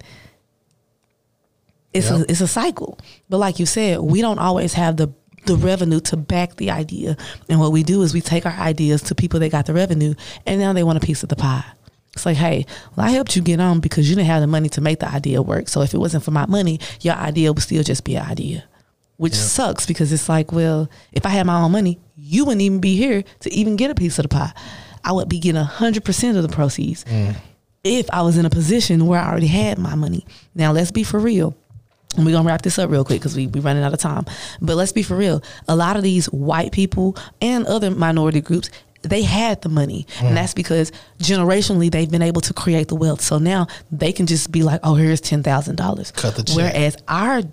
It's 1.93 2.09
Yep. 2.09 2.19
a 2.27 2.31
it's 2.31 2.41
a 2.41 2.47
cycle. 2.47 2.99
But 3.29 3.37
like 3.37 3.59
you 3.59 3.65
said, 3.65 3.99
we 3.99 4.21
don't 4.21 4.39
always 4.39 4.73
have 4.73 4.97
the 4.97 5.09
the 5.45 5.55
revenue 5.55 6.01
to 6.01 6.17
back 6.17 6.57
the 6.57 6.69
idea. 6.71 7.15
And 7.47 7.59
what 7.59 7.71
we 7.71 7.81
do 7.81 8.01
is 8.01 8.13
we 8.13 8.19
take 8.21 8.45
our 8.45 8.51
ideas 8.51 9.01
to 9.03 9.15
people 9.15 9.39
that 9.39 9.49
got 9.51 9.65
the 9.65 9.73
revenue, 9.73 10.13
and 10.45 10.59
now 10.59 10.73
they 10.73 10.83
want 10.83 10.97
a 11.01 11.05
piece 11.05 11.23
of 11.23 11.29
the 11.29 11.37
pie. 11.37 11.63
It's 12.13 12.25
like, 12.25 12.35
hey, 12.37 12.65
well, 12.95 13.05
I 13.05 13.11
helped 13.11 13.35
you 13.35 13.41
get 13.41 13.59
on 13.61 13.79
because 13.79 14.09
you 14.09 14.15
didn't 14.15 14.27
have 14.27 14.41
the 14.41 14.47
money 14.47 14.69
to 14.69 14.81
make 14.81 14.99
the 14.99 15.07
idea 15.09 15.41
work. 15.41 15.69
So 15.69 15.81
if 15.83 15.93
it 15.93 15.99
wasn't 15.99 16.23
for 16.23 16.31
my 16.31 16.45
money, 16.47 16.79
your 17.01 17.13
idea 17.15 17.53
would 17.53 17.61
still 17.63 17.83
just 17.83 18.03
be 18.03 18.15
an 18.15 18.25
idea, 18.25 18.63
which 19.17 19.35
Yep. 19.35 19.41
sucks 19.41 19.85
because 19.85 20.11
it's 20.11 20.27
like, 20.27 20.51
well, 20.51 20.89
if 21.13 21.25
I 21.25 21.29
had 21.29 21.45
my 21.45 21.61
own 21.61 21.71
money, 21.71 21.99
you 22.17 22.43
wouldn't 22.43 22.61
even 22.63 22.79
be 22.79 22.97
here 22.97 23.23
to 23.41 23.53
even 23.53 23.75
get 23.77 23.91
a 23.91 23.95
piece 23.95 24.17
of 24.19 24.23
the 24.23 24.29
pie. 24.29 24.51
I 25.03 25.11
would 25.11 25.29
be 25.29 25.39
getting 25.39 25.61
hundred 25.61 26.03
percent 26.05 26.37
of 26.37 26.43
the 26.43 26.49
proceeds 26.49 27.03
mm. 27.05 27.35
if 27.83 28.09
I 28.11 28.21
was 28.21 28.37
in 28.37 28.45
a 28.45 28.49
position 28.49 29.05
where 29.05 29.19
I 29.19 29.29
already 29.29 29.47
had 29.47 29.77
my 29.77 29.95
money. 29.95 30.25
Now 30.55 30.71
let's 30.71 30.91
be 30.91 31.03
for 31.03 31.19
real. 31.19 31.55
And 32.15 32.25
we're 32.25 32.31
gonna 32.31 32.47
wrap 32.47 32.63
this 32.63 32.79
up 32.79 32.89
real 32.89 33.05
quick 33.05 33.19
because 33.19 33.35
we 33.35 33.47
we 33.47 33.59
running 33.59 33.83
out 33.83 33.93
of 33.93 33.99
time. 33.99 34.25
But 34.61 34.75
let's 34.75 34.91
be 34.91 35.03
for 35.03 35.15
real. 35.15 35.43
A 35.67 35.75
lot 35.75 35.97
of 35.97 36.03
these 36.03 36.25
white 36.27 36.71
people 36.71 37.15
and 37.41 37.65
other 37.67 37.91
minority 37.91 38.41
groups, 38.41 38.69
they 39.03 39.21
had 39.21 39.61
the 39.61 39.69
money. 39.69 40.07
And 40.19 40.29
mm. 40.29 40.33
that's 40.35 40.53
because 40.53 40.91
generationally 41.19 41.91
they've 41.91 42.09
been 42.09 42.23
able 42.23 42.41
to 42.41 42.53
create 42.53 42.87
the 42.87 42.95
wealth. 42.95 43.21
So 43.21 43.37
now 43.37 43.67
they 43.91 44.11
can 44.11 44.25
just 44.25 44.51
be 44.51 44.63
like, 44.63 44.79
oh, 44.83 44.95
here's 44.95 45.21
ten 45.21 45.43
thousand 45.43 45.75
dollars. 45.75 46.11
Cut 46.11 46.35
the 46.35 46.43
check. 46.43 46.55
Whereas 46.55 46.97
our 47.07 47.43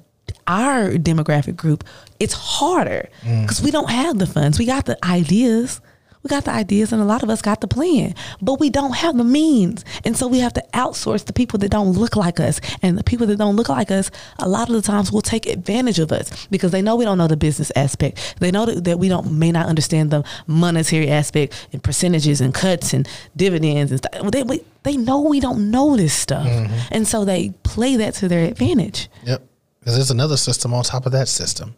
our 0.46 0.90
demographic 0.92 1.56
group, 1.56 1.84
it's 2.18 2.34
harder 2.34 3.08
mm. 3.22 3.42
because 3.42 3.60
we 3.60 3.70
don't 3.70 3.90
have 3.90 4.18
the 4.18 4.26
funds. 4.26 4.58
We 4.58 4.66
got 4.66 4.86
the 4.86 4.96
ideas. 5.04 5.80
We 6.24 6.28
got 6.28 6.46
the 6.46 6.52
ideas, 6.52 6.90
and 6.90 7.02
a 7.02 7.04
lot 7.04 7.22
of 7.22 7.28
us 7.28 7.42
got 7.42 7.60
the 7.60 7.68
plan, 7.68 8.14
but 8.40 8.58
we 8.58 8.70
don't 8.70 8.96
have 8.96 9.14
the 9.16 9.24
means. 9.24 9.84
And 10.06 10.16
so 10.16 10.26
we 10.26 10.38
have 10.38 10.54
to 10.54 10.64
outsource 10.72 11.26
the 11.26 11.34
people 11.34 11.58
that 11.58 11.70
don't 11.70 11.92
look 11.92 12.16
like 12.16 12.40
us. 12.40 12.62
And 12.80 12.96
the 12.96 13.04
people 13.04 13.26
that 13.26 13.36
don't 13.36 13.56
look 13.56 13.68
like 13.68 13.90
us, 13.90 14.10
a 14.38 14.48
lot 14.48 14.70
of 14.70 14.74
the 14.74 14.80
times 14.80 15.12
will 15.12 15.20
take 15.20 15.46
advantage 15.46 15.98
of 15.98 16.10
us 16.12 16.46
because 16.46 16.72
they 16.72 16.80
know 16.80 16.96
we 16.96 17.04
don't 17.04 17.18
know 17.18 17.28
the 17.28 17.36
business 17.36 17.70
aspect. 17.76 18.36
They 18.40 18.50
know 18.50 18.64
that, 18.64 18.84
that 18.84 18.98
we 18.98 19.10
don't 19.10 19.32
may 19.38 19.52
not 19.52 19.66
understand 19.66 20.10
the 20.10 20.24
monetary 20.46 21.10
aspect 21.10 21.68
and 21.72 21.82
percentages 21.82 22.40
and 22.40 22.54
cuts 22.54 22.94
and 22.94 23.06
dividends 23.36 23.92
and 23.92 23.98
stuff. 23.98 24.30
They, 24.30 24.44
we, 24.44 24.64
they 24.82 24.96
know 24.96 25.20
we 25.20 25.40
don't 25.40 25.70
know 25.70 25.94
this 25.94 26.14
stuff. 26.14 26.46
Mm-hmm. 26.46 26.74
And 26.90 27.06
so 27.06 27.26
they 27.26 27.50
play 27.64 27.96
that 27.96 28.14
to 28.14 28.28
their 28.28 28.46
advantage. 28.46 29.10
Yep. 29.24 29.42
Because 29.80 29.96
there's 29.96 30.10
another 30.10 30.38
system 30.38 30.72
on 30.72 30.84
top 30.84 31.04
of 31.04 31.12
that 31.12 31.28
system. 31.28 31.76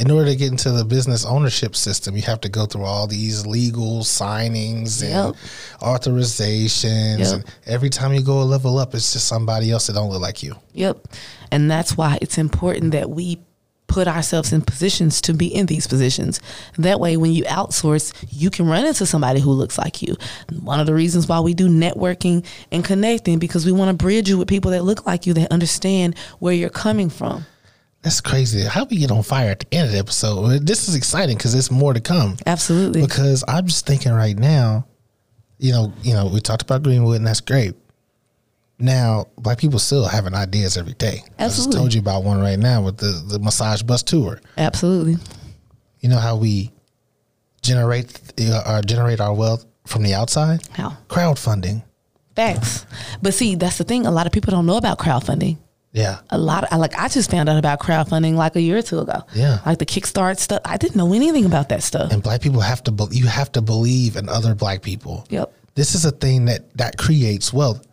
In 0.00 0.10
order 0.10 0.30
to 0.30 0.36
get 0.36 0.50
into 0.50 0.70
the 0.72 0.84
business 0.84 1.26
ownership 1.26 1.76
system, 1.76 2.16
you 2.16 2.22
have 2.22 2.40
to 2.40 2.48
go 2.48 2.64
through 2.64 2.84
all 2.84 3.06
these 3.06 3.46
legal 3.46 4.00
signings 4.00 5.02
and 5.02 5.10
Yep. 5.10 5.34
authorizations. 5.80 7.18
Yep. 7.18 7.32
And 7.34 7.44
every 7.66 7.90
time 7.90 8.14
you 8.14 8.22
go 8.22 8.40
a 8.40 8.44
level 8.44 8.78
up, 8.78 8.94
it's 8.94 9.12
just 9.12 9.26
somebody 9.26 9.70
else 9.70 9.88
that 9.88 9.92
don't 9.92 10.10
look 10.10 10.22
like 10.22 10.42
you. 10.42 10.56
Yep. 10.72 11.06
And 11.52 11.70
that's 11.70 11.98
why 11.98 12.18
it's 12.22 12.38
important 12.38 12.92
that 12.92 13.10
we 13.10 13.40
put 13.88 14.06
ourselves 14.06 14.52
in 14.52 14.62
positions 14.62 15.20
to 15.20 15.34
be 15.34 15.48
in 15.52 15.66
these 15.66 15.86
positions. 15.86 16.40
That 16.78 17.00
way, 17.00 17.16
when 17.16 17.32
you 17.32 17.42
outsource, 17.44 18.14
you 18.30 18.48
can 18.48 18.66
run 18.66 18.86
into 18.86 19.04
somebody 19.04 19.40
who 19.40 19.50
looks 19.50 19.76
like 19.76 20.00
you. 20.00 20.16
One 20.62 20.78
of 20.78 20.86
the 20.86 20.94
reasons 20.94 21.26
why 21.26 21.40
we 21.40 21.54
do 21.54 21.68
networking 21.68 22.46
and 22.70 22.84
connecting 22.84 23.38
because 23.40 23.66
we 23.66 23.72
want 23.72 23.90
to 23.90 24.02
bridge 24.02 24.28
you 24.28 24.38
with 24.38 24.48
people 24.48 24.70
that 24.70 24.84
look 24.84 25.06
like 25.06 25.26
you 25.26 25.34
that 25.34 25.50
understand 25.52 26.16
where 26.38 26.54
you're 26.54 26.70
coming 26.70 27.10
from. 27.10 27.44
That's 28.02 28.20
crazy. 28.20 28.62
How 28.62 28.84
we 28.84 28.96
get 28.96 29.10
on 29.10 29.22
fire 29.22 29.50
at 29.50 29.60
the 29.60 29.66
end 29.72 29.86
of 29.86 29.92
the 29.92 29.98
episode? 29.98 30.66
This 30.66 30.88
is 30.88 30.94
exciting 30.94 31.36
because 31.36 31.52
there's 31.52 31.70
more 31.70 31.92
to 31.92 32.00
come. 32.00 32.36
Absolutely. 32.46 33.02
Because 33.02 33.44
I'm 33.46 33.66
just 33.66 33.86
thinking 33.86 34.12
right 34.12 34.36
now, 34.36 34.86
you 35.58 35.72
know, 35.72 35.92
you 36.02 36.14
know, 36.14 36.26
we 36.26 36.40
talked 36.40 36.62
about 36.62 36.82
Greenwood 36.82 37.18
and 37.18 37.26
that's 37.26 37.42
great. 37.42 37.74
Now, 38.78 39.26
black 39.36 39.58
people 39.58 39.78
still 39.78 40.06
having 40.06 40.34
ideas 40.34 40.78
every 40.78 40.94
day. 40.94 41.22
I 41.38 41.44
just 41.44 41.58
Absolutely. 41.58 41.76
told 41.76 41.94
you 41.94 42.00
about 42.00 42.24
one 42.24 42.40
right 42.40 42.58
now 42.58 42.82
with 42.82 42.96
the, 42.96 43.22
the 43.26 43.38
massage 43.38 43.82
bus 43.82 44.02
tour. 44.02 44.40
Absolutely. 44.56 45.16
You 46.00 46.08
know 46.08 46.16
how 46.16 46.36
we 46.36 46.70
generate 47.60 48.18
uh, 48.40 48.62
uh, 48.64 48.82
generate 48.82 49.20
our 49.20 49.34
wealth 49.34 49.66
from 49.86 50.02
the 50.02 50.14
outside? 50.14 50.66
How? 50.72 50.96
Crowdfunding. 51.08 51.82
Facts. 52.34 52.86
But 53.20 53.34
see, 53.34 53.54
that's 53.56 53.76
the 53.76 53.84
thing. 53.84 54.06
A 54.06 54.10
lot 54.10 54.24
of 54.24 54.32
people 54.32 54.50
don't 54.50 54.64
know 54.64 54.78
about 54.78 54.98
crowdfunding. 54.98 55.58
Yeah. 55.92 56.20
A 56.30 56.38
lot 56.38 56.64
of, 56.64 56.78
like 56.78 56.96
I 56.96 57.08
just 57.08 57.30
found 57.30 57.48
out 57.48 57.58
about 57.58 57.80
crowdfunding 57.80 58.34
like 58.34 58.54
a 58.56 58.60
year 58.60 58.78
or 58.78 58.82
two 58.82 59.00
ago. 59.00 59.22
Yeah. 59.34 59.58
Like 59.66 59.78
the 59.78 59.86
Kickstart 59.86 60.38
stuff. 60.38 60.60
I 60.64 60.76
didn't 60.76 60.96
know 60.96 61.12
anything 61.12 61.44
about 61.44 61.68
that 61.70 61.82
stuff. 61.82 62.12
And 62.12 62.22
black 62.22 62.40
people 62.40 62.60
have 62.60 62.82
to 62.84 62.92
be, 62.92 63.04
you 63.10 63.26
have 63.26 63.50
to 63.52 63.62
believe 63.62 64.16
in 64.16 64.28
other 64.28 64.54
black 64.54 64.82
people. 64.82 65.26
Yep. 65.30 65.52
This 65.74 65.94
is 65.94 66.04
a 66.04 66.10
thing 66.10 66.44
that 66.46 66.76
that 66.76 66.96
creates 66.96 67.52
wealth. 67.52 67.86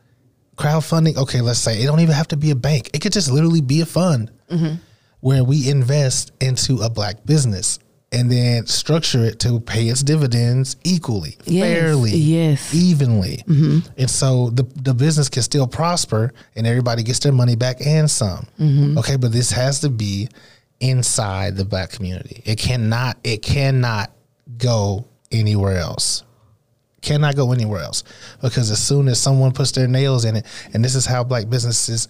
Crowdfunding, 0.58 1.18
okay, 1.18 1.42
let's 1.42 1.60
say 1.60 1.82
it 1.82 1.86
don't 1.86 2.00
even 2.00 2.16
have 2.16 2.28
to 2.30 2.38
be 2.38 2.52
a 2.52 2.56
bank. 2.56 2.90
It 2.94 3.02
could 3.02 3.14
just 3.14 3.32
literally 3.32 3.62
be 3.62 3.82
a 3.82 3.86
fund 3.86 4.32
mm-hmm. 4.50 4.76
where 5.20 5.44
we 5.44 5.70
invest 5.70 6.32
into 6.42 6.82
a 6.82 6.90
black 6.90 7.26
business 7.26 7.80
and 8.12 8.32
then 8.32 8.66
structure 8.68 9.26
it 9.26 9.40
to 9.42 9.60
pay 9.60 9.88
its 9.88 10.02
dividends 10.02 10.78
equally, 10.86 11.38
Yes, 11.46 11.64
fairly, 11.66 12.12
yes. 12.12 12.74
evenly. 12.74 13.44
Mm-hmm. 13.48 13.80
And 13.98 14.10
so 14.10 14.50
the 14.52 14.64
the 14.82 14.94
business 14.94 15.28
can 15.30 15.42
still 15.44 15.68
prosper 15.68 16.34
and 16.56 16.66
everybody 16.66 17.04
gets 17.04 17.20
their 17.20 17.34
money 17.34 17.56
back 17.56 17.86
and 17.86 18.10
some. 18.10 18.48
Mm-hmm. 18.60 18.98
Okay, 19.00 19.18
but 19.18 19.32
this 19.34 19.52
has 19.52 19.82
to 19.82 19.90
be 19.90 20.30
inside 20.80 21.58
the 21.58 21.66
black 21.66 21.92
community. 21.92 22.42
It 22.46 22.58
cannot 22.60 23.18
it 23.24 23.42
cannot 23.42 24.12
go 24.58 25.08
anywhere 25.32 25.78
else 25.78 26.24
cannot 27.02 27.36
go 27.36 27.52
anywhere 27.52 27.82
else 27.82 28.04
because 28.42 28.72
as 28.72 28.82
soon 28.82 29.08
as 29.08 29.20
someone 29.20 29.52
puts 29.52 29.72
their 29.72 29.88
nails 29.88 30.26
in 30.26 30.36
it 30.36 30.46
and 30.74 30.84
this 30.84 30.96
is 30.96 31.06
how 31.06 31.24
black 31.24 31.48
businesses 31.50 32.08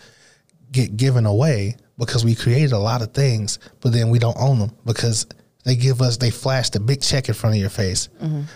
get 0.72 0.96
given 0.98 1.26
away 1.26 1.76
because 1.98 2.24
we 2.24 2.34
created 2.34 2.72
a 2.72 2.78
lot 2.78 3.02
of 3.02 3.14
things 3.14 3.60
but 3.82 3.92
then 3.92 4.10
we 4.10 4.18
don't 4.18 4.38
own 4.40 4.60
them 4.60 4.72
because 4.86 5.26
they 5.68 5.76
give 5.76 6.02
us 6.02 6.16
they 6.16 6.30
flash 6.30 6.70
the 6.70 6.80
big 6.80 7.02
check 7.02 7.28
in 7.28 7.34
front 7.34 7.54
of 7.58 7.60
your 7.60 7.70
face. 7.70 8.08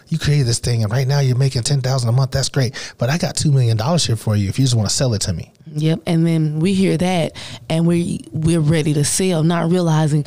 You 0.07 0.17
created 0.17 0.47
this 0.47 0.59
thing 0.59 0.81
and 0.81 0.91
right 0.91 1.05
now 1.05 1.19
you're 1.19 1.35
making 1.35 1.63
10000 1.63 2.07
a 2.07 2.11
month. 2.13 2.31
That's 2.31 2.47
great. 2.47 2.73
But 2.97 3.09
i 3.09 3.17
got 3.17 3.35
$2 3.35 3.51
million 3.51 3.77
here 3.99 4.15
for 4.15 4.37
you 4.37 4.47
if 4.47 4.57
you 4.57 4.63
just 4.63 4.75
want 4.75 4.87
to 4.87 4.95
sell 4.95 5.13
it 5.13 5.19
to 5.23 5.33
me. 5.33 5.51
Yep. 5.73 6.03
And 6.07 6.25
then 6.25 6.61
we 6.61 6.73
hear 6.73 6.95
that 6.95 7.33
and 7.69 7.85
we 7.85 8.25
we're 8.31 8.61
ready 8.61 8.93
to 8.93 9.03
sell, 9.03 9.43
not 9.43 9.69
realizing 9.69 10.23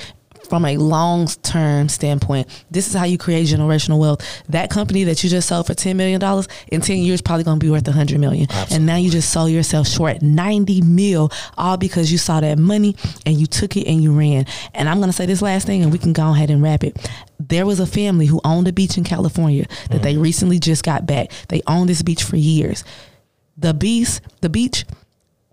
from 0.55 0.64
a 0.67 0.77
long 0.77 1.27
term 1.43 1.88
standpoint, 1.88 2.47
this 2.71 2.87
is 2.87 2.95
how 2.95 3.05
you 3.05 3.19
create 3.19 3.49
generational 3.49 3.99
wealth. 3.99 4.25
That 4.49 4.71
company 4.71 5.03
that 5.03 5.25
you 5.25 5.29
just 5.29 5.49
sold 5.49 5.67
for 5.67 5.75
ten 5.75 5.97
million 5.97 6.21
dollars 6.21 6.47
in 6.69 6.81
ten 6.81 6.99
years 6.99 7.21
probably 7.21 7.43
gonna 7.43 7.59
be 7.59 7.71
worth 7.71 7.88
a 7.88 7.93
hundred 7.93 8.21
million. 8.21 8.47
And 8.71 8.87
now 8.87 8.95
you 8.95 9.11
just 9.11 9.31
sold 9.31 9.51
yourself 9.51 9.88
short 9.88 10.23
ninety 10.23 10.81
mil, 10.81 11.33
all 11.59 11.77
because 11.77 12.12
you 12.12 12.19
saw 12.19 12.38
that 12.40 12.57
money 12.57 12.95
and 13.27 13.35
you 13.35 13.49
took 13.49 13.77
it 13.77 13.88
and 13.88 14.01
you 14.01 14.17
ran. 14.17 14.47
And 14.75 14.88
I'm 14.88 15.01
gonna 15.01 15.12
say 15.12 15.27
this 15.27 15.43
last 15.43 15.67
thing 15.67 15.83
and 15.83 15.90
we 15.90 15.99
can 15.99 16.12
go 16.12 16.31
ahead 16.31 16.51
and 16.51 16.62
wrap 16.62 16.85
it. 16.85 16.97
There 17.40 17.67
was 17.67 17.81
a 17.81 17.87
family 17.87 18.27
who 18.27 18.40
owned 18.45 18.69
a 18.69 18.73
beach 18.73 18.97
in 18.97 19.03
California 19.03 19.67
that 19.90 20.03
they 20.03 20.12
mm-hmm. 20.12 20.23
recently 20.23 20.61
just 20.61 20.85
got 20.85 21.05
back. 21.05 21.33
They 21.49 21.62
owned 21.67 21.88
this 21.88 22.03
beach 22.03 22.23
for 22.23 22.37
years. 22.37 22.85
The 23.57 23.75
beast, 23.75 24.21
the 24.40 24.49
beach 24.49 24.85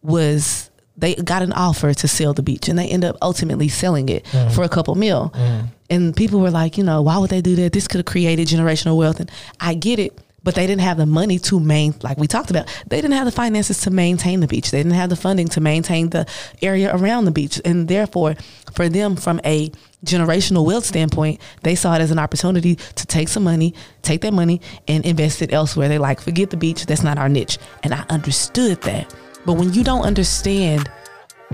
was 0.03 0.70
they 1.01 1.15
got 1.15 1.41
an 1.41 1.51
offer 1.53 1.93
to 1.93 2.07
sell 2.07 2.33
the 2.33 2.43
beach 2.43 2.69
and 2.69 2.79
they 2.79 2.87
end 2.87 3.03
up 3.03 3.17
ultimately 3.21 3.67
selling 3.67 4.07
it 4.07 4.23
mm-hmm. 4.25 4.53
for 4.53 4.63
a 4.63 4.69
couple 4.69 4.95
mil. 4.95 5.31
Mm-hmm. 5.35 5.65
And 5.89 6.15
people 6.15 6.39
were 6.39 6.51
like, 6.51 6.77
you 6.77 6.83
know, 6.83 7.01
why 7.01 7.17
would 7.17 7.29
they 7.29 7.41
do 7.41 7.55
that? 7.57 7.73
This 7.73 7.87
could 7.87 7.97
have 7.97 8.05
created 8.05 8.47
generational 8.47 8.95
wealth. 8.97 9.19
And 9.19 9.29
I 9.59 9.73
get 9.73 9.99
it, 9.99 10.17
but 10.43 10.55
they 10.55 10.65
didn't 10.65 10.81
have 10.81 10.97
the 10.97 11.05
money 11.05 11.37
to 11.39 11.59
main, 11.59 11.95
like 12.01 12.17
we 12.17 12.27
talked 12.27 12.49
about, 12.49 12.67
they 12.87 13.01
didn't 13.01 13.15
have 13.15 13.25
the 13.25 13.31
finances 13.31 13.81
to 13.81 13.91
maintain 13.91 14.39
the 14.39 14.47
beach. 14.47 14.71
They 14.71 14.79
didn't 14.79 14.93
have 14.93 15.09
the 15.09 15.15
funding 15.15 15.47
to 15.49 15.59
maintain 15.59 16.09
the 16.09 16.25
area 16.61 16.95
around 16.95 17.25
the 17.25 17.31
beach. 17.31 17.59
And 17.65 17.87
therefore, 17.87 18.35
for 18.73 18.87
them, 18.87 19.15
from 19.15 19.41
a 19.43 19.71
generational 20.05 20.65
wealth 20.65 20.85
standpoint, 20.85 21.41
they 21.63 21.75
saw 21.75 21.95
it 21.95 22.01
as 22.01 22.11
an 22.11 22.19
opportunity 22.19 22.75
to 22.75 23.05
take 23.05 23.27
some 23.27 23.43
money, 23.43 23.73
take 24.01 24.21
that 24.21 24.33
money 24.33 24.61
and 24.87 25.05
invest 25.05 25.41
it 25.41 25.51
elsewhere. 25.51 25.89
They 25.89 25.97
like, 25.97 26.21
forget 26.21 26.51
the 26.51 26.57
beach, 26.57 26.85
that's 26.85 27.03
not 27.03 27.17
our 27.17 27.27
niche. 27.27 27.57
And 27.83 27.93
I 27.93 28.05
understood 28.09 28.81
that. 28.83 29.13
But 29.45 29.53
when 29.53 29.73
you 29.73 29.83
don't 29.83 30.03
understand 30.03 30.89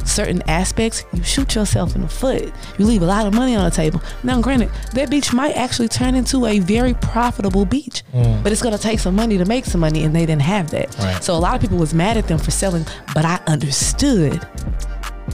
certain 0.06 0.42
aspects, 0.48 1.04
you 1.14 1.24
shoot 1.24 1.56
yourself 1.56 1.96
in 1.96 2.02
the 2.02 2.08
foot. 2.08 2.54
You 2.78 2.86
leave 2.86 3.02
a 3.02 3.06
lot 3.06 3.26
of 3.26 3.34
money 3.34 3.56
on 3.56 3.66
the 3.66 3.72
table. 3.72 4.02
Now, 4.24 4.42
granted, 4.42 4.70
that 4.94 5.10
beach 5.10 5.34
might 5.34 5.56
actually 5.56 5.88
turn 5.88 6.16
into 6.16 6.46
a 6.46 6.60
very 6.60 6.94
profitable 6.96 7.66
beach, 7.66 8.04
mm. 8.14 8.44
but 8.44 8.52
it's 8.52 8.62
going 8.62 8.76
to 8.76 8.82
take 8.82 9.00
some 9.00 9.16
money 9.16 9.38
to 9.38 9.46
make 9.46 9.66
some 9.66 9.82
money, 9.82 10.04
and 10.04 10.16
they 10.16 10.26
didn't 10.26 10.44
have 10.44 10.70
that. 10.72 10.98
Right. 11.00 11.24
So 11.24 11.36
a 11.36 11.40
lot 11.40 11.56
of 11.56 11.62
people 11.62 11.78
was 11.78 11.94
mad 11.94 12.18
at 12.18 12.28
them 12.28 12.38
for 12.40 12.52
selling, 12.52 12.86
but 13.14 13.26
I 13.26 13.40
understood. 13.48 14.46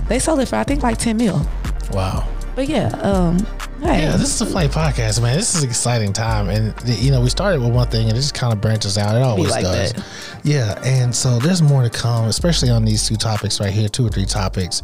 They 0.07 0.19
sold 0.19 0.39
it 0.39 0.47
for 0.47 0.55
I 0.55 0.63
think 0.63 0.83
like 0.83 0.97
ten 0.97 1.17
mil. 1.17 1.45
wow 1.91 2.27
But 2.55 2.69
yeah, 2.69 2.89
um, 3.01 3.39
hey, 3.81 4.03
Yeah, 4.03 4.17
this 4.17 4.33
is 4.33 4.41
a 4.41 4.45
flight 4.45 4.69
podcast, 4.69 5.21
man. 5.21 5.35
This 5.37 5.55
is 5.55 5.63
an 5.63 5.69
exciting 5.69 6.13
time, 6.13 6.49
and 6.49 6.73
you 6.87 7.09
know 7.09 7.21
we 7.21 7.29
started 7.29 7.61
with 7.61 7.73
one 7.73 7.87
thing, 7.87 8.09
and 8.09 8.17
it 8.17 8.21
just 8.21 8.35
kind 8.35 8.53
of 8.53 8.61
branches 8.61 8.97
out. 8.97 9.15
It 9.15 9.23
always 9.23 9.49
like 9.49 9.63
does. 9.63 9.93
that. 9.93 10.05
Yeah, 10.43 10.79
and 10.83 11.15
so 11.15 11.39
there's 11.39 11.61
more 11.63 11.81
to 11.81 11.89
come, 11.89 12.25
especially 12.25 12.69
on 12.69 12.85
these 12.85 13.07
two 13.07 13.15
topics 13.15 13.59
right 13.59 13.73
here, 13.73 13.89
two 13.89 14.05
or 14.05 14.09
three 14.09 14.25
topics. 14.25 14.83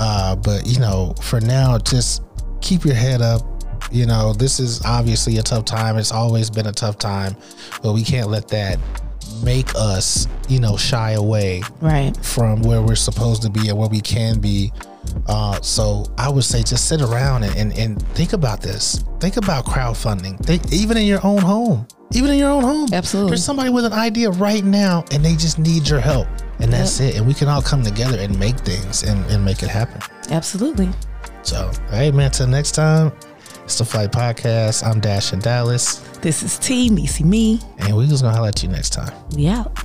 Uh, 0.00 0.34
but 0.34 0.66
you 0.66 0.80
know, 0.80 1.14
for 1.22 1.40
now, 1.40 1.78
just 1.78 2.22
keep 2.60 2.84
your 2.84 2.96
head 2.96 3.22
up. 3.22 3.42
You 3.92 4.06
know, 4.06 4.32
this 4.32 4.58
is 4.58 4.84
obviously 4.84 5.38
a 5.38 5.42
tough 5.42 5.66
time. 5.66 5.96
It's 5.98 6.10
always 6.10 6.50
been 6.50 6.66
a 6.66 6.72
tough 6.72 6.98
time, 6.98 7.36
but 7.80 7.92
we 7.92 8.02
can't 8.02 8.28
let 8.28 8.48
that 8.48 8.78
make 9.44 9.68
us, 9.76 10.26
you 10.48 10.58
know, 10.58 10.76
shy 10.76 11.12
away 11.12 11.62
right. 11.80 12.16
from 12.24 12.62
where 12.62 12.82
we're 12.82 12.96
supposed 12.96 13.42
to 13.42 13.50
be 13.50 13.68
and 13.68 13.78
where 13.78 13.88
we 13.88 14.00
can 14.00 14.40
be. 14.40 14.72
Uh, 15.26 15.60
so 15.60 16.06
I 16.18 16.28
would 16.28 16.44
say 16.44 16.62
just 16.62 16.88
sit 16.88 17.00
around 17.00 17.44
and, 17.44 17.56
and, 17.56 17.78
and 17.78 18.02
think 18.14 18.32
about 18.32 18.60
this. 18.60 19.04
Think 19.20 19.36
about 19.36 19.64
crowdfunding. 19.64 20.38
Think 20.44 20.72
even 20.72 20.96
in 20.96 21.06
your 21.06 21.24
own 21.24 21.40
home. 21.40 21.86
Even 22.12 22.30
in 22.30 22.38
your 22.38 22.50
own 22.50 22.62
home. 22.62 22.88
Absolutely. 22.92 23.30
There's 23.30 23.44
somebody 23.44 23.70
with 23.70 23.84
an 23.84 23.92
idea 23.92 24.30
right 24.30 24.64
now 24.64 25.04
and 25.10 25.24
they 25.24 25.34
just 25.34 25.58
need 25.58 25.88
your 25.88 26.00
help. 26.00 26.28
And 26.60 26.72
that's 26.72 27.00
it. 27.00 27.16
And 27.16 27.26
we 27.26 27.34
can 27.34 27.48
all 27.48 27.62
come 27.62 27.82
together 27.82 28.18
and 28.18 28.38
make 28.38 28.56
things 28.60 29.02
and, 29.02 29.24
and 29.30 29.44
make 29.44 29.62
it 29.62 29.68
happen. 29.68 30.00
Absolutely. 30.30 30.90
So, 31.42 31.70
hey 31.90 32.10
man, 32.10 32.30
till 32.30 32.46
next 32.46 32.72
time, 32.72 33.12
it's 33.64 33.78
the 33.78 33.84
Flight 33.84 34.12
Podcast. 34.12 34.86
I'm 34.86 35.00
Dash 35.00 35.32
in 35.32 35.40
Dallas. 35.40 35.96
This 36.20 36.42
is 36.42 36.58
T, 36.58 36.90
Missy 36.90 37.24
Me. 37.24 37.60
And 37.78 37.96
we're 37.96 38.06
just 38.06 38.22
gonna 38.22 38.34
holler 38.34 38.48
at 38.48 38.62
you 38.62 38.68
next 38.68 38.90
time. 38.90 39.12
We 39.36 39.48
out. 39.48 39.83